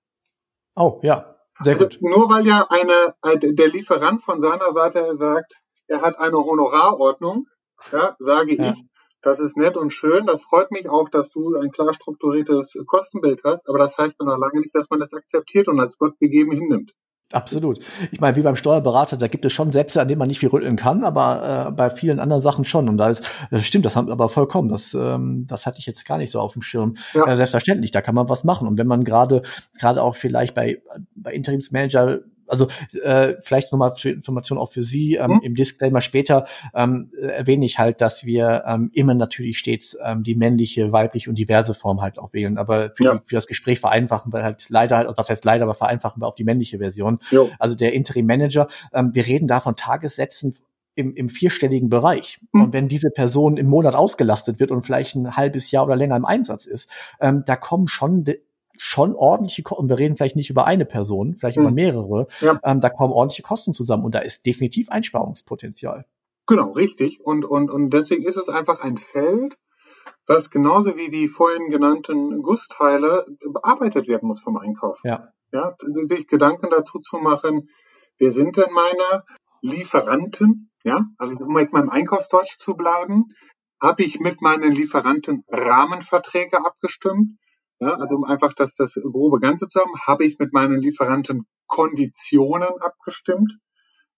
[0.76, 1.36] Oh, ja.
[1.62, 1.98] Sehr also gut.
[2.02, 7.46] Nur weil ja eine, der Lieferant von seiner Seite sagt, er hat eine Honorarordnung,
[7.92, 8.72] ja, sage ja.
[8.72, 8.84] ich,
[9.22, 10.26] das ist nett und schön.
[10.26, 13.70] Das freut mich auch, dass du ein klar strukturiertes Kostenbild hast.
[13.70, 16.52] Aber das heißt dann noch lange nicht, dass man das akzeptiert und als Gott gegeben
[16.52, 16.94] hinnimmt.
[17.32, 17.80] Absolut.
[18.12, 20.50] Ich meine, wie beim Steuerberater, da gibt es schon Sätze, an denen man nicht viel
[20.50, 22.90] rütteln kann, aber äh, bei vielen anderen Sachen schon.
[22.90, 24.70] Und da ist, äh, stimmt, das haben aber vollkommen.
[24.70, 26.96] Das, ähm, das hatte ich jetzt gar nicht so auf dem Schirm.
[27.14, 27.28] Ja.
[27.28, 28.68] Äh, selbstverständlich, da kann man was machen.
[28.68, 29.44] Und wenn man gerade,
[29.80, 30.82] gerade auch vielleicht bei,
[31.16, 32.20] bei Interimsmanager
[32.52, 32.68] also
[33.02, 35.16] äh, vielleicht nochmal für Information auch für Sie.
[35.16, 35.40] Ähm, mhm.
[35.42, 40.36] Im Disclaimer später ähm, erwähne ich halt, dass wir ähm, immer natürlich stets ähm, die
[40.36, 42.58] männliche, weibliche und diverse Form halt auch wählen.
[42.58, 43.16] Aber für, ja.
[43.16, 46.28] die, für das Gespräch vereinfachen wir halt leider, halt, was heißt leider, aber vereinfachen wir
[46.28, 47.20] auf die männliche Version.
[47.32, 47.50] Jo.
[47.58, 50.56] Also der Interim Manager, ähm, wir reden da von Tagessätzen
[50.96, 52.40] im, im vierstelligen Bereich.
[52.52, 52.62] Mhm.
[52.62, 56.16] Und wenn diese Person im Monat ausgelastet wird und vielleicht ein halbes Jahr oder länger
[56.16, 58.26] im Einsatz ist, ähm, da kommen schon
[58.84, 61.66] schon ordentliche Kosten, und wir reden vielleicht nicht über eine Person, vielleicht mhm.
[61.66, 62.60] über mehrere, ja.
[62.64, 66.06] ähm, da kommen ordentliche Kosten zusammen und da ist definitiv Einsparungspotenzial.
[66.48, 67.22] Genau, richtig.
[67.24, 69.56] Und, und, und deswegen ist es einfach ein Feld,
[70.26, 75.00] was genauso wie die vorhin genannten Gussteile bearbeitet werden muss vom Einkauf.
[75.04, 75.32] Ja.
[75.54, 77.70] Ja, sich Gedanken dazu zu machen,
[78.18, 79.24] wer sind denn meine
[79.62, 80.72] Lieferanten?
[80.84, 83.26] Ja, also um jetzt mal im Einkaufsdeutsch zu bleiben,
[83.80, 87.38] habe ich mit meinen Lieferanten Rahmenverträge abgestimmt.
[87.82, 91.48] Ja, also um einfach das, das grobe Ganze zu haben, habe ich mit meinen Lieferanten
[91.66, 93.58] Konditionen abgestimmt.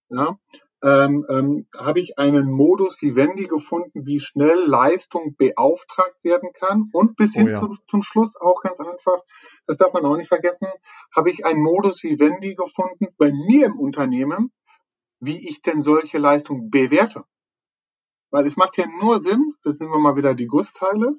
[0.09, 0.37] Ja,
[0.83, 6.89] ähm, ähm, habe ich einen Modus wie Wendy gefunden, wie schnell Leistung beauftragt werden kann.
[6.91, 7.59] Und bis hin oh ja.
[7.61, 9.21] zum, zum Schluss auch ganz einfach,
[9.65, 10.67] das darf man auch nicht vergessen,
[11.15, 14.51] habe ich einen Modus wie Wendy gefunden bei mir im Unternehmen,
[15.21, 17.23] wie ich denn solche Leistung bewerte.
[18.29, 21.13] Weil es macht ja nur Sinn, das sind wir mal wieder die Gussteile,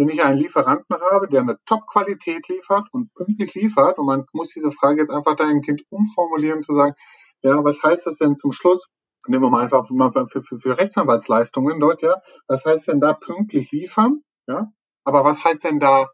[0.00, 4.48] wenn ich einen Lieferanten habe, der eine Top-Qualität liefert und pünktlich liefert, und man muss
[4.54, 6.94] diese Frage jetzt einfach deinem Kind umformulieren, zu sagen,
[7.42, 8.88] ja, was heißt das denn zum Schluss?
[9.26, 12.16] Nehmen wir mal einfach mal für, für, für Rechtsanwaltsleistungen dort, ja.
[12.48, 14.22] Was heißt denn da pünktlich liefern?
[14.46, 14.72] Ja.
[15.04, 16.08] Aber was heißt denn da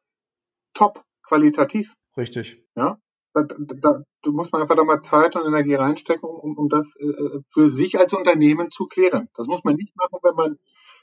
[0.74, 1.94] top qualitativ?
[2.16, 2.60] Richtig.
[2.74, 2.98] Ja
[3.42, 6.96] da, da, da muss man einfach da mal Zeit und Energie reinstecken, um, um das
[6.96, 9.28] äh, für sich als Unternehmen zu klären.
[9.34, 10.58] Das muss man nicht machen, wenn man,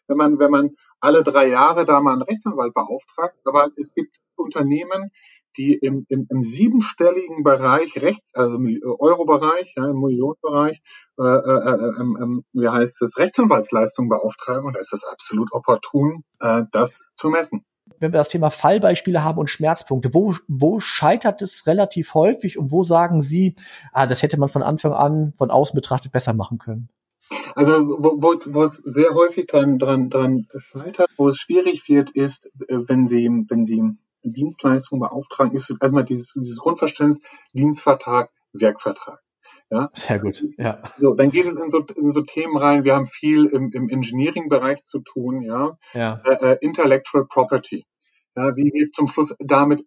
[0.07, 0.69] wenn man, wenn man
[0.99, 3.37] alle drei Jahre da mal einen Rechtsanwalt beauftragt.
[3.45, 5.11] Aber es gibt Unternehmen,
[5.57, 10.81] die im, im, im siebenstelligen Bereich Rechts, also im Euro-Bereich, ja, im Millionenbereich,
[11.19, 16.23] äh, äh, äh, äh, wie heißt es, Rechtsanwaltsleistungen beauftragen und da ist es absolut opportun,
[16.39, 17.63] äh, das zu messen
[17.99, 22.71] wenn wir das Thema Fallbeispiele haben und Schmerzpunkte, wo, wo scheitert es relativ häufig und
[22.71, 23.55] wo sagen Sie,
[23.91, 26.89] ah, das hätte man von Anfang an von außen betrachtet besser machen können?
[27.55, 32.47] Also wo, wo, es, sehr häufig dran, dran, dran scheitert, wo es schwierig wird, ist,
[32.67, 33.81] äh, wenn Sie, wenn Sie
[34.23, 37.21] Dienstleistungen beauftragen, ist erstmal dieses, dieses Grundverständnis
[37.53, 39.22] Dienstvertrag, Werkvertrag.
[39.73, 39.89] Ja?
[39.93, 40.83] Sehr gut, ja.
[40.99, 42.83] So, dann geht es in so, in so Themen rein.
[42.83, 45.77] Wir haben viel im, im Engineering-Bereich zu tun, ja.
[45.93, 46.21] ja.
[46.25, 47.83] Äh, äh, Intellectual Property.
[48.35, 49.83] Ja, wie wird zum Schluss damit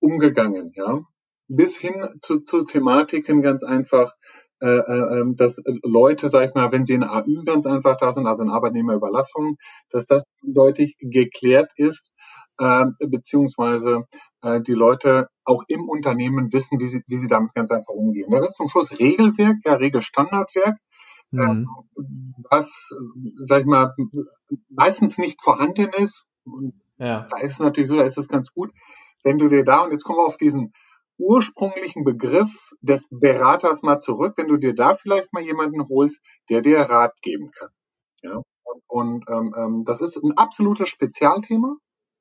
[0.00, 1.02] umgegangen, ja?
[1.46, 4.12] Bis hin zu, zu Thematiken ganz einfach,
[4.60, 8.12] äh, äh, ähm, dass Leute, sag ich mal, wenn sie in AÜ ganz einfach da
[8.12, 9.56] sind, also in Arbeitnehmerüberlassung,
[9.90, 12.12] dass das deutlich geklärt ist,
[12.58, 14.06] äh, beziehungsweise
[14.42, 18.30] äh, die Leute auch im Unternehmen wissen, wie sie, wie sie damit ganz einfach umgehen.
[18.30, 20.76] Das ist zum Schluss Regelwerk, ja, Regelstandardwerk,
[21.30, 21.68] mhm.
[21.96, 22.02] äh,
[22.50, 22.94] was,
[23.38, 23.94] sag ich mal,
[24.68, 26.24] meistens nicht vorhanden ist.
[26.44, 27.26] Und ja.
[27.30, 28.70] da ist es natürlich so, da ist es ganz gut,
[29.22, 30.72] wenn du dir da, und jetzt kommen wir auf diesen
[31.18, 36.62] ursprünglichen Begriff des Beraters mal zurück, wenn du dir da vielleicht mal jemanden holst, der
[36.62, 37.70] dir Rat geben kann.
[38.22, 41.76] Ja, und, und ähm, ähm das ist ein absolutes Spezialthema.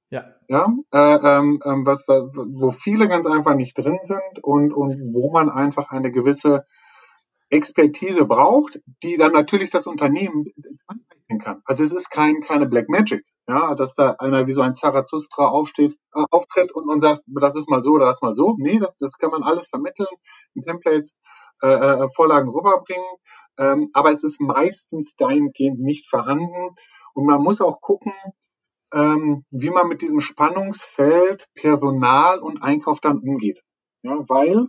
[0.09, 0.35] Ja.
[0.47, 5.31] Ja, äh, ähm, ähm was, wo viele ganz einfach nicht drin sind und, und wo
[5.31, 6.65] man einfach eine gewisse
[7.49, 10.45] Expertise braucht, die dann natürlich das Unternehmen
[10.87, 11.61] aneignen kann.
[11.65, 15.47] Also es ist kein, keine Black Magic, ja, dass da einer wie so ein Zarathustra
[15.47, 18.55] aufsteht, äh, auftritt und, und sagt, das ist mal so oder das mal so.
[18.57, 20.07] Nee, das, das kann man alles vermitteln,
[20.55, 21.15] in Templates,
[21.61, 23.17] äh, äh, Vorlagen rüberbringen,
[23.57, 26.71] ähm, aber es ist meistens dahingehend nicht vorhanden
[27.13, 28.13] und man muss auch gucken,
[28.93, 33.61] ähm, wie man mit diesem Spannungsfeld Personal und Einkauf dann umgeht.
[34.03, 34.67] Ja, weil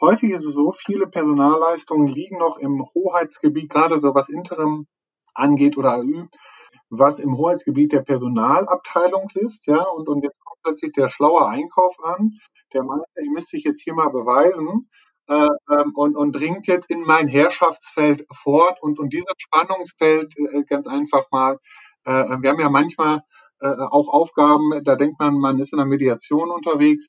[0.00, 4.86] häufig ist es so, viele Personalleistungen liegen noch im Hoheitsgebiet, gerade so was Interim
[5.34, 6.26] angeht oder AÜ,
[6.88, 11.96] was im Hoheitsgebiet der Personalabteilung ist, ja, und, und jetzt kommt plötzlich der schlaue Einkauf
[12.02, 12.38] an,
[12.72, 14.88] der meint, ich müsste ich jetzt hier mal beweisen,
[15.28, 20.64] äh, ähm, und, und dringt jetzt in mein Herrschaftsfeld fort und, und dieses Spannungsfeld äh,
[20.64, 21.58] ganz einfach mal,
[22.04, 23.22] äh, wir haben ja manchmal
[23.60, 27.06] äh, auch Aufgaben, da denkt man, man ist in der Mediation unterwegs.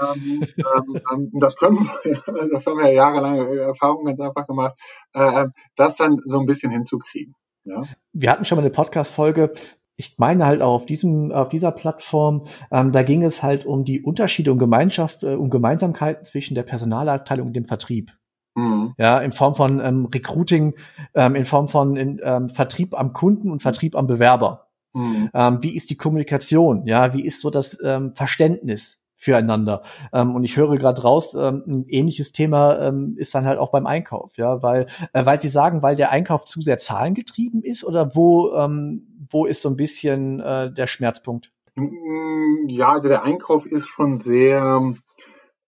[0.00, 2.14] ähm, ähm, ähm das können wir,
[2.52, 4.74] das haben wir ja jahrelange Erfahrung ganz einfach gemacht,
[5.12, 7.34] äh, das dann so ein bisschen hinzukriegen.
[7.64, 7.82] Ja?
[8.12, 9.52] Wir hatten schon mal eine Podcast-Folge,
[9.96, 13.84] ich meine halt auch auf diesem, auf dieser Plattform, ähm, da ging es halt um
[13.84, 18.12] die Unterschiede und Gemeinschaft, äh, um Gemeinsamkeiten zwischen der Personalabteilung und dem Vertrieb.
[18.54, 18.94] Mhm.
[18.98, 20.74] Ja, in Form von ähm, Recruiting,
[21.14, 24.65] ähm, in Form von in, ähm, Vertrieb am Kunden und Vertrieb am Bewerber.
[24.96, 25.30] Mhm.
[25.34, 26.86] Ähm, wie ist die Kommunikation?
[26.86, 29.82] Ja, wie ist so das ähm, Verständnis füreinander.
[30.12, 33.70] Ähm, und ich höre gerade raus, ähm, ein ähnliches Thema ähm, ist dann halt auch
[33.70, 37.84] beim Einkauf, ja, weil, äh, weil Sie sagen, weil der Einkauf zu sehr zahlengetrieben ist
[37.84, 41.50] oder wo, ähm, wo ist so ein bisschen äh, der Schmerzpunkt?
[41.76, 44.94] Mm, ja, also der Einkauf ist schon sehr,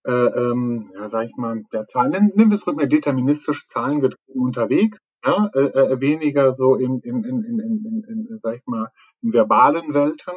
[0.07, 4.43] äh, ähm, ja, sag ich mal, der Zahlen, nennen, nennen wir es mal deterministisch zahlengetrieben
[4.43, 8.91] unterwegs, ja, äh, äh, weniger so in, in, in, in, in, in, sag ich mal,
[9.23, 10.35] in verbalen Welten,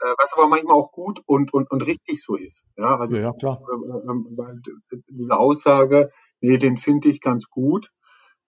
[0.00, 2.62] äh, was aber manchmal auch gut und, und, und richtig so ist.
[2.76, 3.60] Ja, also, ja, klar.
[3.60, 6.10] Äh, äh, diese Aussage,
[6.40, 7.90] nee, den finde ich ganz gut,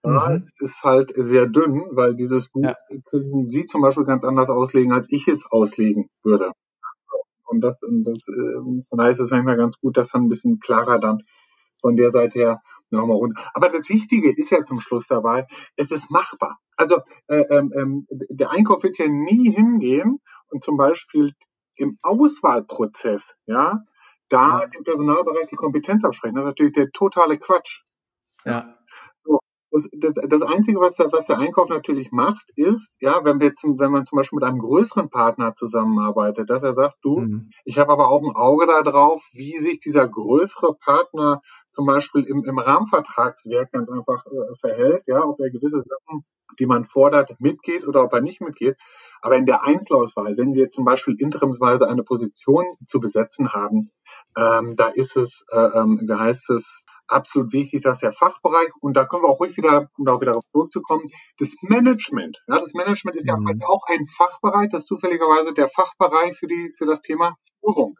[0.05, 0.43] ja, mhm.
[0.45, 2.75] es ist halt sehr dünn, weil dieses Buch ja.
[3.09, 6.51] können Sie zum Beispiel ganz anders auslegen, als ich es auslegen würde.
[7.45, 10.29] Und das, und das äh, von daher ist es manchmal ganz gut, das dann ein
[10.29, 11.23] bisschen klarer dann
[11.81, 13.41] von der Seite her nochmal runter.
[13.53, 16.59] Aber das Wichtige ist ja zum Schluss dabei, es ist machbar.
[16.75, 20.19] Also äh, ähm, ähm der Einkauf wird ja nie hingehen
[20.49, 21.33] und zum Beispiel
[21.75, 23.83] im Auswahlprozess, ja,
[24.29, 24.67] da ja.
[24.67, 26.35] dem Personalbereich die Kompetenz absprechen.
[26.35, 27.83] Das ist natürlich der totale Quatsch.
[28.45, 28.77] Ja.
[29.71, 33.77] Das, das, Einzige, was der, was der Einkauf natürlich macht, ist, ja, wenn wir zum,
[33.79, 37.49] wenn man zum Beispiel mit einem größeren Partner zusammenarbeitet, dass er sagt, du, mhm.
[37.65, 42.43] ich habe aber auch ein Auge darauf, wie sich dieser größere Partner zum Beispiel im,
[42.45, 46.23] im Rahmenvertragswerk ganz einfach äh, verhält, ja, ob er gewisse Sachen,
[46.57, 48.77] die man fordert, mitgeht oder ob er nicht mitgeht.
[49.21, 53.89] Aber in der Einzelauswahl, wenn Sie jetzt zum Beispiel interimsweise eine Position zu besetzen haben,
[54.37, 58.95] ähm, da ist es, äh, ähm, wie heißt es, absolut wichtig, dass der Fachbereich, und
[58.95, 61.05] da können wir auch ruhig wieder, um darauf wieder zurückzukommen,
[61.37, 62.43] das Management.
[62.47, 63.61] Ja, das Management ist ja mhm.
[63.63, 67.95] auch ein Fachbereich, das ist zufälligerweise der Fachbereich für die, für das Thema Führung.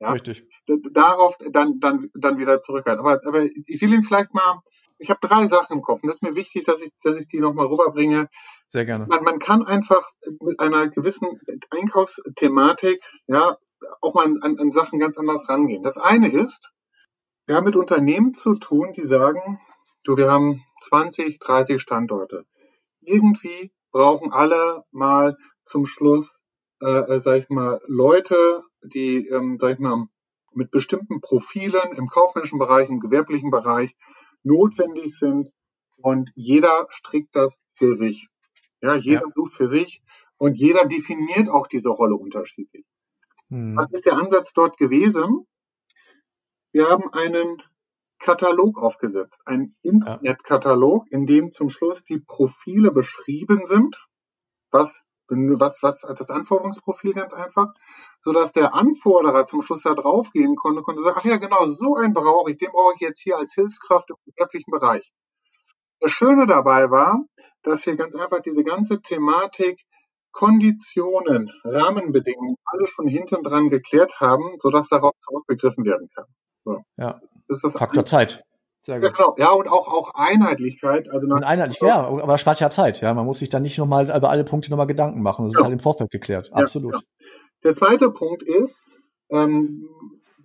[0.00, 0.44] Ja, Richtig.
[0.92, 3.04] Darauf dann, dann, dann wieder zurückhalten.
[3.04, 4.60] Aber, aber ich will Ihnen vielleicht mal,
[4.98, 7.26] ich habe drei Sachen im Kopf und das ist mir wichtig, dass ich, dass ich
[7.26, 8.28] die nochmal rüberbringe.
[8.68, 9.06] Sehr gerne.
[9.06, 10.08] Man, man kann einfach
[10.40, 13.56] mit einer gewissen Einkaufsthematik, ja,
[14.00, 15.82] auch mal an, an Sachen ganz anders rangehen.
[15.82, 16.70] Das eine ist,
[17.48, 19.58] wir haben mit Unternehmen zu tun, die sagen,
[20.04, 22.44] du, wir haben 20, 30 Standorte.
[23.00, 26.42] Irgendwie brauchen alle mal zum Schluss,
[26.82, 30.08] äh, äh, sag ich mal, Leute, die, ähm, sag ich mal,
[30.52, 33.96] mit bestimmten Profilen im kaufmännischen Bereich, im gewerblichen Bereich
[34.42, 35.50] notwendig sind.
[35.96, 38.28] Und jeder strickt das für sich.
[38.82, 39.32] Ja, jeder ja.
[39.34, 40.02] sucht für sich
[40.36, 42.84] und jeder definiert auch diese Rolle unterschiedlich.
[43.48, 43.74] Hm.
[43.74, 45.46] Was ist der Ansatz dort gewesen?
[46.78, 47.60] Wir haben einen
[48.20, 54.06] Katalog aufgesetzt, einen Internetkatalog, in dem zum Schluss die Profile beschrieben sind,
[54.70, 57.74] was, was, was das Anforderungsprofil ganz einfach,
[58.20, 61.96] so dass der Anforderer zum Schluss da draufgehen konnte, konnte sagen, ach ja, genau, so
[61.96, 65.12] einen brauche ich, den brauche ich jetzt hier als Hilfskraft im gewerblichen Bereich.
[65.98, 67.24] Das Schöne dabei war,
[67.62, 69.82] dass wir ganz einfach diese ganze Thematik
[70.30, 76.26] Konditionen, Rahmenbedingungen alle schon hinten dran geklärt haben, sodass darauf zurückgegriffen werden kann.
[76.68, 76.84] So.
[76.98, 77.20] Ja.
[77.48, 78.44] Das ist das Faktor Zeit.
[78.82, 79.10] Sehr gut.
[79.10, 79.34] Ja, genau.
[79.38, 81.08] ja, und auch, auch Einheitlichkeit.
[81.10, 83.00] Also und Einheitlichkeit, ja, aber das spart ja Zeit.
[83.00, 85.46] Ja, man muss sich dann nicht nochmal über alle Punkte nochmal Gedanken machen.
[85.46, 85.60] Das ja.
[85.60, 86.50] ist halt im Vorfeld geklärt.
[86.52, 86.94] Absolut.
[86.94, 87.00] Ja,
[87.64, 88.90] Der zweite Punkt ist,
[89.30, 89.88] ähm,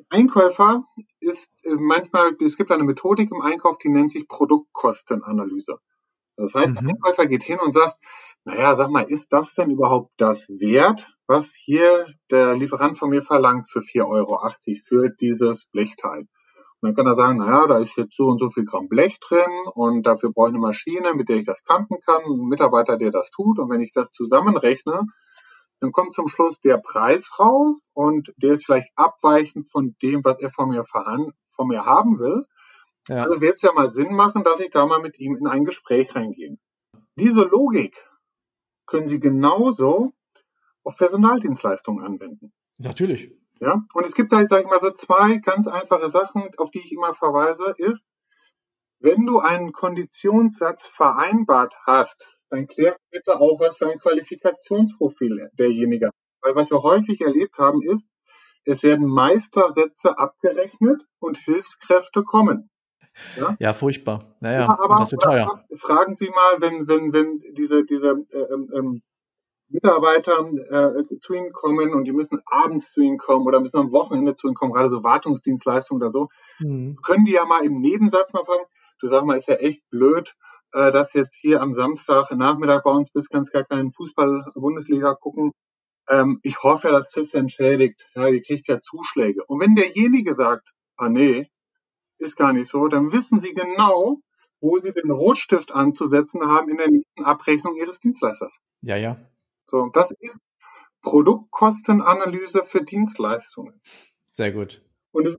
[0.10, 0.86] Einkäufer
[1.20, 5.78] ist äh, manchmal, es gibt eine Methodik im Einkauf, die nennt sich Produktkostenanalyse.
[6.38, 6.76] Das heißt, mhm.
[6.76, 7.98] der Einkäufer geht hin und sagt,
[8.46, 13.22] naja, sag mal, ist das denn überhaupt das wert, was hier der Lieferant von mir
[13.22, 14.40] verlangt für 4,80 Euro
[14.86, 16.28] für dieses Blechteil?
[16.84, 19.18] Und dann kann er sagen, naja, da ist jetzt so und so viel Gramm Blech
[19.22, 22.98] drin und dafür brauche ich eine Maschine, mit der ich das kanten kann, einen Mitarbeiter,
[22.98, 23.58] der das tut.
[23.58, 25.06] Und wenn ich das zusammenrechne,
[25.80, 30.40] dann kommt zum Schluss der Preis raus und der ist vielleicht abweichend von dem, was
[30.40, 32.46] er von mir, von mir haben will.
[33.08, 33.24] Ja.
[33.24, 35.64] Also wird es ja mal Sinn machen, dass ich da mal mit ihm in ein
[35.64, 36.58] Gespräch reingehe.
[37.18, 37.96] Diese Logik
[38.86, 40.14] können Sie genauso
[40.84, 42.52] auf Personaldienstleistungen anwenden.
[42.78, 43.32] Natürlich.
[43.60, 46.80] Ja, und es gibt da, sage ich mal, so zwei ganz einfache Sachen, auf die
[46.80, 48.06] ich immer verweise, ist,
[49.00, 56.08] wenn du einen Konditionssatz vereinbart hast, dann klär bitte auch, was für ein Qualifikationsprofil derjenige
[56.08, 56.14] hat.
[56.42, 58.08] Weil was wir häufig erlebt haben, ist,
[58.66, 62.70] es werden Meistersätze abgerechnet und Hilfskräfte kommen.
[63.38, 64.36] Ja, ja furchtbar.
[64.40, 65.66] Naja, ja, aber, das wird teuer.
[65.76, 69.02] Fragen Sie mal, wenn, wenn, wenn diese, diese äh, ähm, ähm,
[69.74, 73.92] Mitarbeiter äh, zu Ihnen kommen und die müssen abends zu Ihnen kommen oder müssen am
[73.92, 76.98] Wochenende zu Ihnen kommen, gerade so Wartungsdienstleistungen oder so, mhm.
[77.04, 78.64] können die ja mal im Nebensatz mal fragen,
[79.00, 80.36] du sag mal, ist ja echt blöd,
[80.74, 85.52] äh, dass jetzt hier am Samstag Nachmittag bei uns bist, kannst gar keinen Fußball-Bundesliga gucken.
[86.08, 88.08] Ähm, ich hoffe ja, dass Christian schädigt.
[88.16, 89.44] Ja, die kriegt ja Zuschläge.
[89.48, 91.50] Und wenn derjenige sagt, ah nee,
[92.20, 94.20] ist gar nicht so, dann wissen Sie genau,
[94.62, 98.60] wo Sie den Rotstift anzusetzen haben in der nächsten Abrechnung Ihres Dienstleisters.
[98.82, 99.18] Ja, ja.
[99.66, 100.40] So, das ist
[101.02, 103.82] Produktkostenanalyse für Dienstleistungen.
[104.32, 104.82] Sehr gut.
[105.12, 105.38] Und das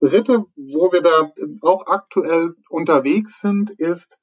[0.00, 4.16] Dritte, wo wir da auch aktuell unterwegs sind, ist,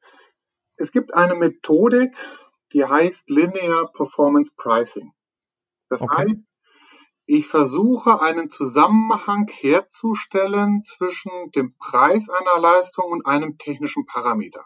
[0.77, 2.15] es gibt eine Methodik,
[2.73, 5.11] die heißt Linear Performance Pricing.
[5.89, 6.25] Das okay.
[6.29, 6.45] heißt,
[7.25, 14.65] ich versuche einen Zusammenhang herzustellen zwischen dem Preis einer Leistung und einem technischen Parameter.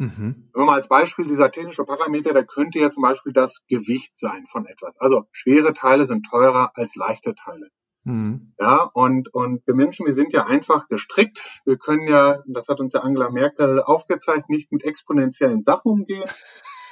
[0.00, 0.48] Mhm.
[0.54, 4.46] Wenn man als Beispiel dieser technische Parameter, der könnte ja zum Beispiel das Gewicht sein
[4.46, 4.96] von etwas.
[4.98, 7.68] Also schwere Teile sind teurer als leichte Teile.
[8.04, 8.54] Mhm.
[8.58, 11.46] Ja, und, und wir Menschen, wir sind ja einfach gestrickt.
[11.66, 16.24] Wir können ja, das hat uns ja Angela Merkel aufgezeigt, nicht mit exponentiellen Sachen umgehen.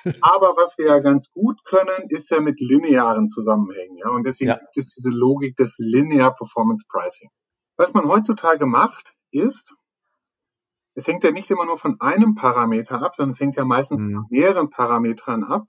[0.20, 3.96] Aber was wir ja ganz gut können, ist ja mit linearen Zusammenhängen.
[3.96, 4.56] Ja, und deswegen ja.
[4.58, 7.30] gibt es diese Logik des Linear Performance Pricing.
[7.78, 9.76] Was man heutzutage macht, ist,
[10.98, 14.00] es hängt ja nicht immer nur von einem Parameter ab, sondern es hängt ja meistens
[14.00, 14.14] mhm.
[14.14, 15.68] von mehreren Parametern ab.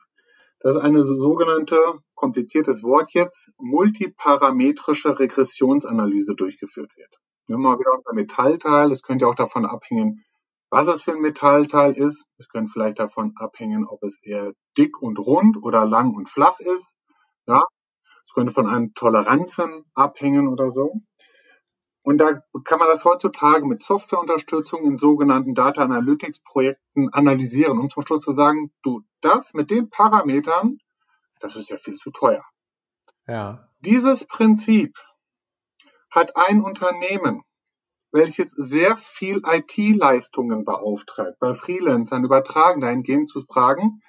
[0.60, 1.78] Das ist eine sogenannte,
[2.16, 7.16] kompliziertes Wort jetzt, multiparametrische Regressionsanalyse durchgeführt wird.
[7.48, 8.92] Nehmen wir mal wieder unser Metallteil.
[8.92, 10.26] Es könnte auch davon abhängen,
[10.72, 12.26] was es für ein Metallteil ist.
[12.40, 16.60] Es könnte vielleicht davon abhängen, ob es eher dick und rund oder lang und flach
[16.60, 16.96] ist.
[17.46, 17.64] Ja,
[18.26, 21.02] es könnte von einem Toleranzen abhängen oder so.
[22.10, 27.92] Und da kann man das heutzutage mit Softwareunterstützung in sogenannten Data Analytics Projekten analysieren, um
[27.92, 30.80] zum Schluss zu sagen, du, das mit den Parametern,
[31.40, 32.44] das ist ja viel zu teuer.
[33.28, 33.70] Ja.
[33.82, 34.98] Dieses Prinzip
[36.10, 37.44] hat ein Unternehmen,
[38.12, 44.02] welches sehr viel IT-Leistungen beauftragt, bei Freelancern übertragen, dahingehend zu fragen,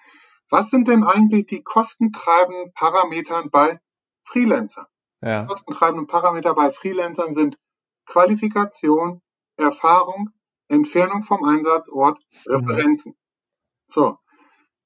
[0.49, 3.79] was sind denn eigentlich die kostentreibenden Parameter bei
[4.25, 4.87] Freelancern?
[5.21, 5.43] Ja.
[5.43, 7.59] Die kostentreibenden Parameter bei Freelancern sind
[8.11, 9.23] Qualifikation,
[9.57, 10.31] Erfahrung,
[10.67, 13.17] Entfernung vom Einsatzort, Referenzen.
[13.87, 14.19] So.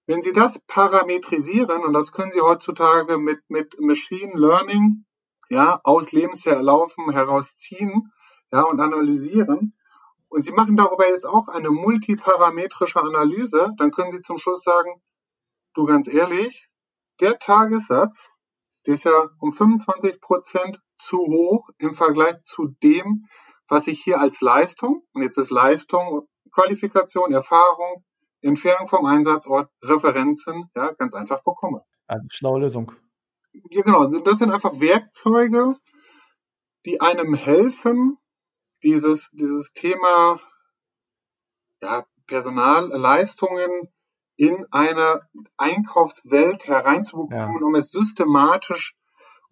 [0.06, 5.06] Wenn Sie das parametrisieren, und das können Sie heutzutage mit, mit Machine Learning,
[5.48, 8.12] ja, aus Lebensverlaufen herausziehen,
[8.52, 9.74] ja, und analysieren,
[10.28, 15.00] und Sie machen darüber jetzt auch eine multiparametrische Analyse, dann können Sie zum Schluss sagen,
[15.72, 16.68] du ganz ehrlich,
[17.20, 18.30] der Tagessatz,
[18.84, 23.26] der ist ja um 25 Prozent zu hoch im Vergleich zu dem,
[23.68, 28.04] was ich hier als Leistung, und jetzt ist Leistung, Qualifikation, Erfahrung,
[28.40, 31.82] Entfernung vom Einsatzort, Referenzen, ja, ganz einfach bekomme.
[32.06, 32.92] Eine schlaue Lösung.
[33.70, 34.06] Ja, genau.
[34.06, 35.76] Das sind einfach Werkzeuge,
[36.84, 38.18] die einem helfen,
[38.82, 40.40] dieses, dieses Thema
[41.80, 43.88] ja, Personalleistungen
[44.36, 45.22] in eine
[45.56, 47.66] Einkaufswelt hereinzubekommen, ja.
[47.66, 48.94] um es systematisch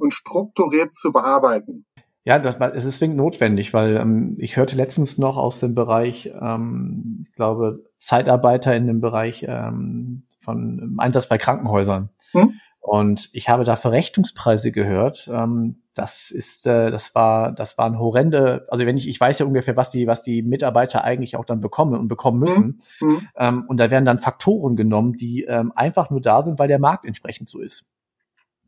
[0.03, 1.87] und strukturiert zu bearbeiten.
[2.25, 6.33] Ja, das, es ist zwingend notwendig, weil ähm, ich hörte letztens noch aus dem Bereich,
[6.41, 12.11] ähm, ich glaube, Zeitarbeiter in dem Bereich ähm, von Einsatz bei Krankenhäusern.
[12.33, 12.61] Hm?
[12.81, 15.31] Und ich habe da Verrechnungspreise gehört.
[15.33, 18.67] Ähm, das ist, äh, das war, das waren horrende.
[18.71, 21.61] Also wenn ich, ich weiß ja ungefähr, was die, was die Mitarbeiter eigentlich auch dann
[21.61, 22.81] bekommen und bekommen müssen.
[23.01, 23.29] Mhm.
[23.37, 26.81] Ähm, und da werden dann Faktoren genommen, die ähm, einfach nur da sind, weil der
[26.81, 27.87] Markt entsprechend so ist.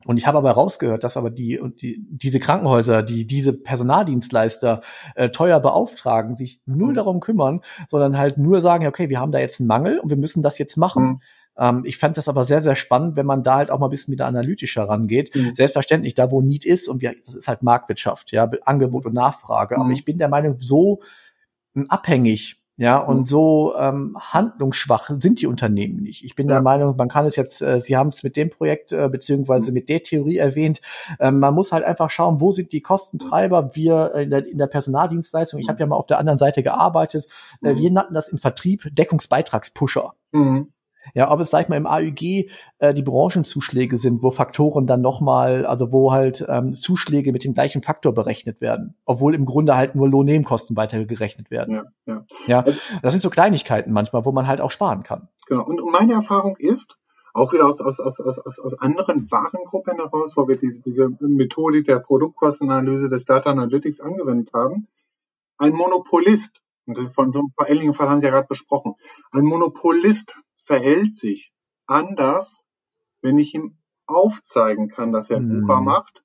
[0.04, 4.82] Und ich habe aber rausgehört, dass aber die, und die diese Krankenhäuser, die diese Personaldienstleister
[5.14, 6.94] äh, teuer beauftragen, sich null mhm.
[6.94, 10.16] darum kümmern, sondern halt nur sagen, okay, wir haben da jetzt einen Mangel und wir
[10.16, 11.04] müssen das jetzt machen.
[11.04, 11.20] Mhm.
[11.56, 13.90] Ähm, ich fand das aber sehr, sehr spannend, wenn man da halt auch mal ein
[13.90, 15.34] bisschen wieder analytischer rangeht.
[15.34, 15.54] Mhm.
[15.54, 19.76] Selbstverständlich, da wo Need ist, und wir, das ist halt Marktwirtschaft, ja, Angebot und Nachfrage.
[19.76, 19.92] Aber mhm.
[19.92, 21.00] ich bin der Meinung, so
[21.88, 23.24] abhängig ja, und mhm.
[23.26, 26.24] so ähm, handlungsschwach sind die Unternehmen nicht.
[26.24, 26.56] Ich bin ja.
[26.56, 29.70] der Meinung, man kann es jetzt, äh, Sie haben es mit dem Projekt äh, beziehungsweise
[29.70, 29.74] mhm.
[29.74, 30.80] mit der Theorie erwähnt,
[31.20, 33.76] äh, man muss halt einfach schauen, wo sind die Kostentreiber.
[33.76, 37.28] Wir in der, in der Personaldienstleistung, ich habe ja mal auf der anderen Seite gearbeitet,
[37.62, 40.14] äh, wir nannten das im Vertrieb Deckungsbeitragspusher.
[40.32, 40.72] Mhm.
[41.12, 45.02] Ja, ob es, sag ich mal, im AÜG äh, die Branchenzuschläge sind, wo Faktoren dann
[45.02, 49.76] nochmal, also wo halt ähm, Zuschläge mit dem gleichen Faktor berechnet werden, obwohl im Grunde
[49.76, 51.74] halt nur Lohnnebenkosten weitergerechnet werden.
[51.74, 52.24] Ja, ja.
[52.46, 55.28] ja also das sind so Kleinigkeiten manchmal, wo man halt auch sparen kann.
[55.46, 55.64] Genau.
[55.64, 56.96] Und, und meine Erfahrung ist,
[57.34, 61.84] auch wieder aus, aus, aus, aus, aus anderen Warengruppen heraus, wo wir diese, diese Methodik
[61.84, 64.86] der Produktkostenanalyse des Data Analytics angewendet haben,
[65.58, 68.94] ein Monopolist, und von so einem vor Fall haben Sie ja gerade besprochen,
[69.32, 71.52] ein Monopolist verhält sich
[71.86, 72.64] anders,
[73.20, 75.60] wenn ich ihm aufzeigen kann, dass er mhm.
[75.60, 76.22] Bucher macht,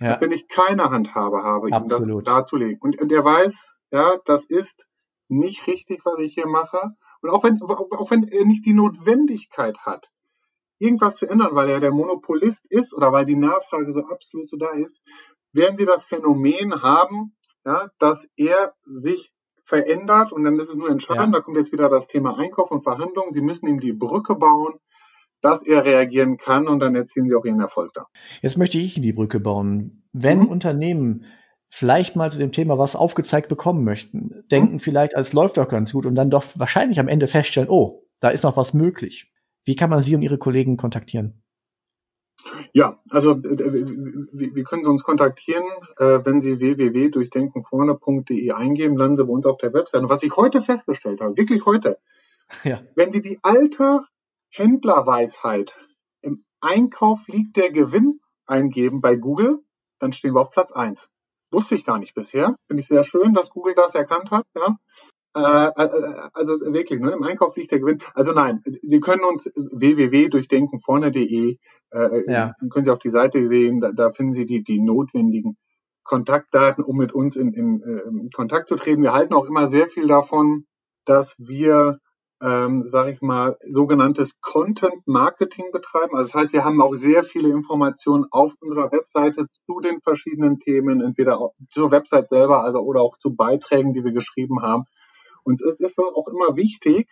[0.00, 0.12] ja.
[0.12, 2.08] als wenn ich keine Handhabe habe, Absolut.
[2.08, 2.80] ihm das darzulegen.
[2.80, 4.86] Und, und er weiß, ja, das ist
[5.28, 6.94] nicht richtig, was ich hier mache.
[7.22, 10.10] Und auch wenn, auch wenn er nicht die Notwendigkeit hat,
[10.78, 14.56] irgendwas zu ändern, weil er der Monopolist ist oder weil die Nachfrage so absolut so
[14.56, 15.02] da ist,
[15.52, 19.32] werden Sie das Phänomen haben, ja, dass er sich
[19.70, 21.38] verändert und dann ist es nur entscheidend, ja.
[21.38, 23.30] da kommt jetzt wieder das Thema Einkauf und Verhandlung.
[23.30, 24.74] Sie müssen ihm die Brücke bauen,
[25.40, 28.06] dass er reagieren kann und dann erzielen sie auch ihren Erfolg da.
[28.42, 30.02] Jetzt möchte ich die Brücke bauen.
[30.12, 30.48] Wenn mhm.
[30.48, 31.24] Unternehmen
[31.70, 34.80] vielleicht mal zu dem Thema was aufgezeigt bekommen möchten, denken mhm.
[34.80, 38.28] vielleicht, es läuft doch ganz gut und dann doch wahrscheinlich am Ende feststellen, oh, da
[38.28, 39.32] ist noch was möglich.
[39.64, 41.42] Wie kann man Sie und Ihre Kollegen kontaktieren?
[42.72, 43.84] Ja, also äh,
[44.32, 45.64] wie können Sie uns kontaktieren,
[45.98, 50.02] äh, wenn Sie www.durchdenkenvorne.de eingeben, landen Sie bei uns auf der Website.
[50.02, 51.98] Und was ich heute festgestellt habe, wirklich heute,
[52.64, 52.82] ja.
[52.94, 54.04] wenn Sie die alte
[54.50, 55.78] Händlerweisheit
[56.22, 59.58] im Einkauf liegt der Gewinn eingeben bei Google,
[59.98, 61.08] dann stehen wir auf Platz eins.
[61.52, 62.54] Wusste ich gar nicht bisher.
[62.68, 64.46] Finde ich sehr schön, dass Google das erkannt hat.
[64.56, 64.76] Ja.
[65.36, 67.98] Äh, äh, also wirklich, ne, im Einkauf liegt der Gewinn.
[68.14, 71.58] Also nein, Sie können uns www.durchdenkenvorne.de,
[71.92, 72.54] äh, ja.
[72.70, 75.58] können Sie auf die Seite sehen, da, da finden Sie die, die notwendigen
[76.02, 79.02] Kontaktdaten, um mit uns in, in, in Kontakt zu treten.
[79.02, 80.64] Wir halten auch immer sehr viel davon,
[81.04, 82.00] dass wir
[82.42, 86.16] ähm, sage ich mal, sogenanntes Content Marketing betreiben.
[86.16, 90.58] Also das heißt, wir haben auch sehr viele Informationen auf unserer Webseite zu den verschiedenen
[90.58, 94.84] Themen, entweder zur Website selber, also oder auch zu Beiträgen, die wir geschrieben haben.
[95.44, 97.08] Und es ist auch immer wichtig,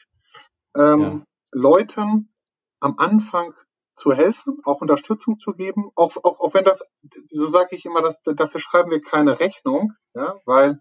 [0.77, 1.23] ähm, ja.
[1.53, 2.33] Leuten
[2.81, 3.55] am Anfang
[3.95, 6.85] zu helfen, auch Unterstützung zu geben, auch, auch, auch wenn das,
[7.31, 10.81] so sage ich immer, dass, dafür schreiben wir keine Rechnung, ja, weil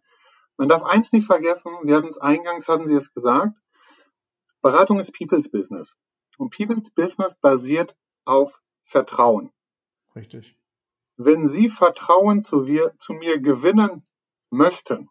[0.57, 3.57] man darf eins nicht vergessen, Sie hatten es eingangs, hatten Sie es gesagt,
[4.61, 5.95] Beratung ist People's Business.
[6.37, 7.95] Und People's Business basiert
[8.25, 9.51] auf Vertrauen.
[10.15, 10.55] Richtig.
[11.15, 14.05] Wenn Sie Vertrauen zu, wir, zu mir gewinnen
[14.49, 15.09] möchten,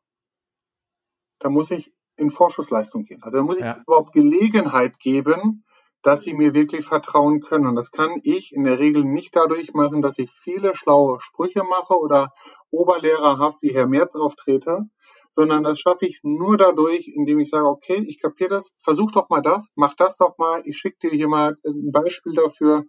[1.39, 3.23] dann muss ich in Vorschussleistung gehen.
[3.23, 3.83] Also dann muss ich ja.
[3.87, 5.65] überhaupt Gelegenheit geben,
[6.03, 7.67] dass Sie mir wirklich vertrauen können.
[7.67, 11.65] Und das kann ich in der Regel nicht dadurch machen, dass ich viele schlaue Sprüche
[11.65, 12.33] mache oder
[12.71, 14.85] oberlehrerhaft wie Herr Merz auftrete,
[15.31, 19.29] sondern das schaffe ich nur dadurch, indem ich sage, okay, ich kapiere das, versuch doch
[19.29, 22.85] mal das, mach das doch mal, ich schicke dir hier mal ein Beispiel dafür.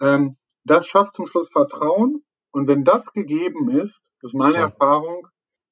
[0.00, 2.22] Ähm, das schafft zum Schluss Vertrauen.
[2.50, 4.62] Und wenn das gegeben ist, das ist meine ja.
[4.62, 5.26] Erfahrung,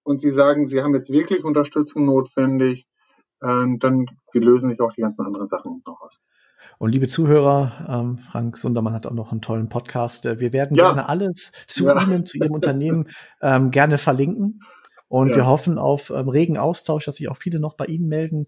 [0.06, 2.86] und Sie sagen, Sie haben jetzt wirklich Unterstützung notwendig,
[3.42, 6.20] ähm, dann wir lösen sich auch die ganzen anderen Sachen noch aus.
[6.78, 10.26] Und liebe Zuhörer, ähm, Frank Sundermann hat auch noch einen tollen Podcast.
[10.26, 10.86] Äh, wir werden ja.
[10.86, 12.02] gerne alles zu ja.
[12.02, 13.08] Ihnen, zu Ihrem Unternehmen
[13.40, 14.60] ähm, gerne verlinken.
[15.08, 15.36] Und ja.
[15.36, 18.46] wir hoffen auf ähm, regen Austausch, dass sich auch viele noch bei Ihnen melden.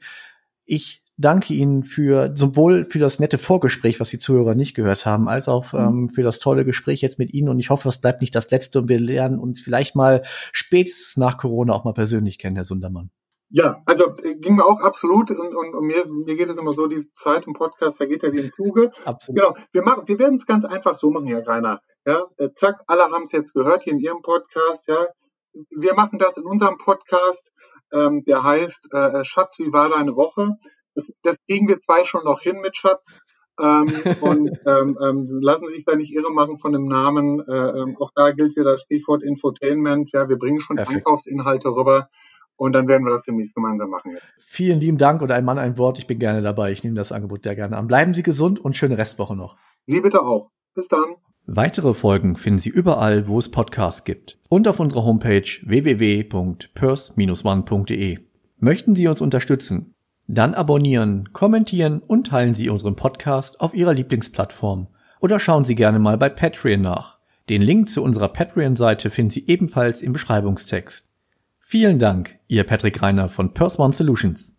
[0.65, 5.29] Ich danke Ihnen für sowohl für das nette Vorgespräch, was die Zuhörer nicht gehört haben,
[5.29, 5.79] als auch mhm.
[5.79, 7.49] ähm, für das tolle Gespräch jetzt mit Ihnen.
[7.49, 10.23] Und ich hoffe, das bleibt nicht das letzte und wir lernen uns vielleicht mal
[10.53, 13.11] spätestens nach Corona auch mal persönlich kennen, Herr Sundermann.
[13.51, 16.73] Ja, also äh, ging mir auch absolut und, und, und mir, mir geht es immer
[16.73, 18.91] so, die Zeit im Podcast vergeht ja wie im Zuge.
[19.05, 19.41] Absolut.
[19.41, 21.81] Genau, wir, machen, wir werden es ganz einfach so machen, Herr Rainer.
[22.07, 25.07] Ja, äh, zack, alle haben es jetzt gehört hier in Ihrem Podcast, ja
[25.71, 27.51] wir machen das in unserem Podcast,
[27.93, 30.57] ähm, der heißt äh, Schatz, wie war deine Woche?
[30.95, 33.15] Das, das kriegen wir zwei schon noch hin mit Schatz.
[33.61, 33.87] ähm,
[34.21, 37.41] und ähm, ähm, lassen sich da nicht irre machen von dem Namen.
[37.41, 40.11] Äh, ähm, auch da gilt wieder das Stichwort Infotainment.
[40.13, 40.99] Ja, wir bringen schon Perfekt.
[40.99, 42.09] Einkaufsinhalte rüber
[42.59, 44.19] und dann werden wir das demnächst gemeinsam machen.
[44.39, 45.99] Vielen lieben Dank und ein Mann, ein Wort.
[45.99, 46.73] Ich bin gerne dabei.
[46.73, 47.87] Ich nehme das Angebot sehr gerne an.
[47.87, 49.57] Bleiben Sie gesund und schöne Restwoche noch.
[49.87, 50.51] Sie bitte auch.
[50.75, 51.15] Bis dann.
[51.47, 58.19] Weitere Folgen finden Sie überall, wo es Podcasts gibt und auf unserer Homepage www.purse-one.de.
[58.59, 59.95] Möchten Sie uns unterstützen?
[60.27, 64.89] Dann abonnieren, kommentieren und teilen Sie unseren Podcast auf Ihrer Lieblingsplattform
[65.21, 67.17] oder schauen Sie gerne mal bei Patreon nach.
[67.49, 71.08] Den Link zu unserer Patreon-Seite finden Sie ebenfalls im Beschreibungstext.
[71.71, 74.58] Vielen Dank, Ihr Patrick Reiner von Purse One Solutions.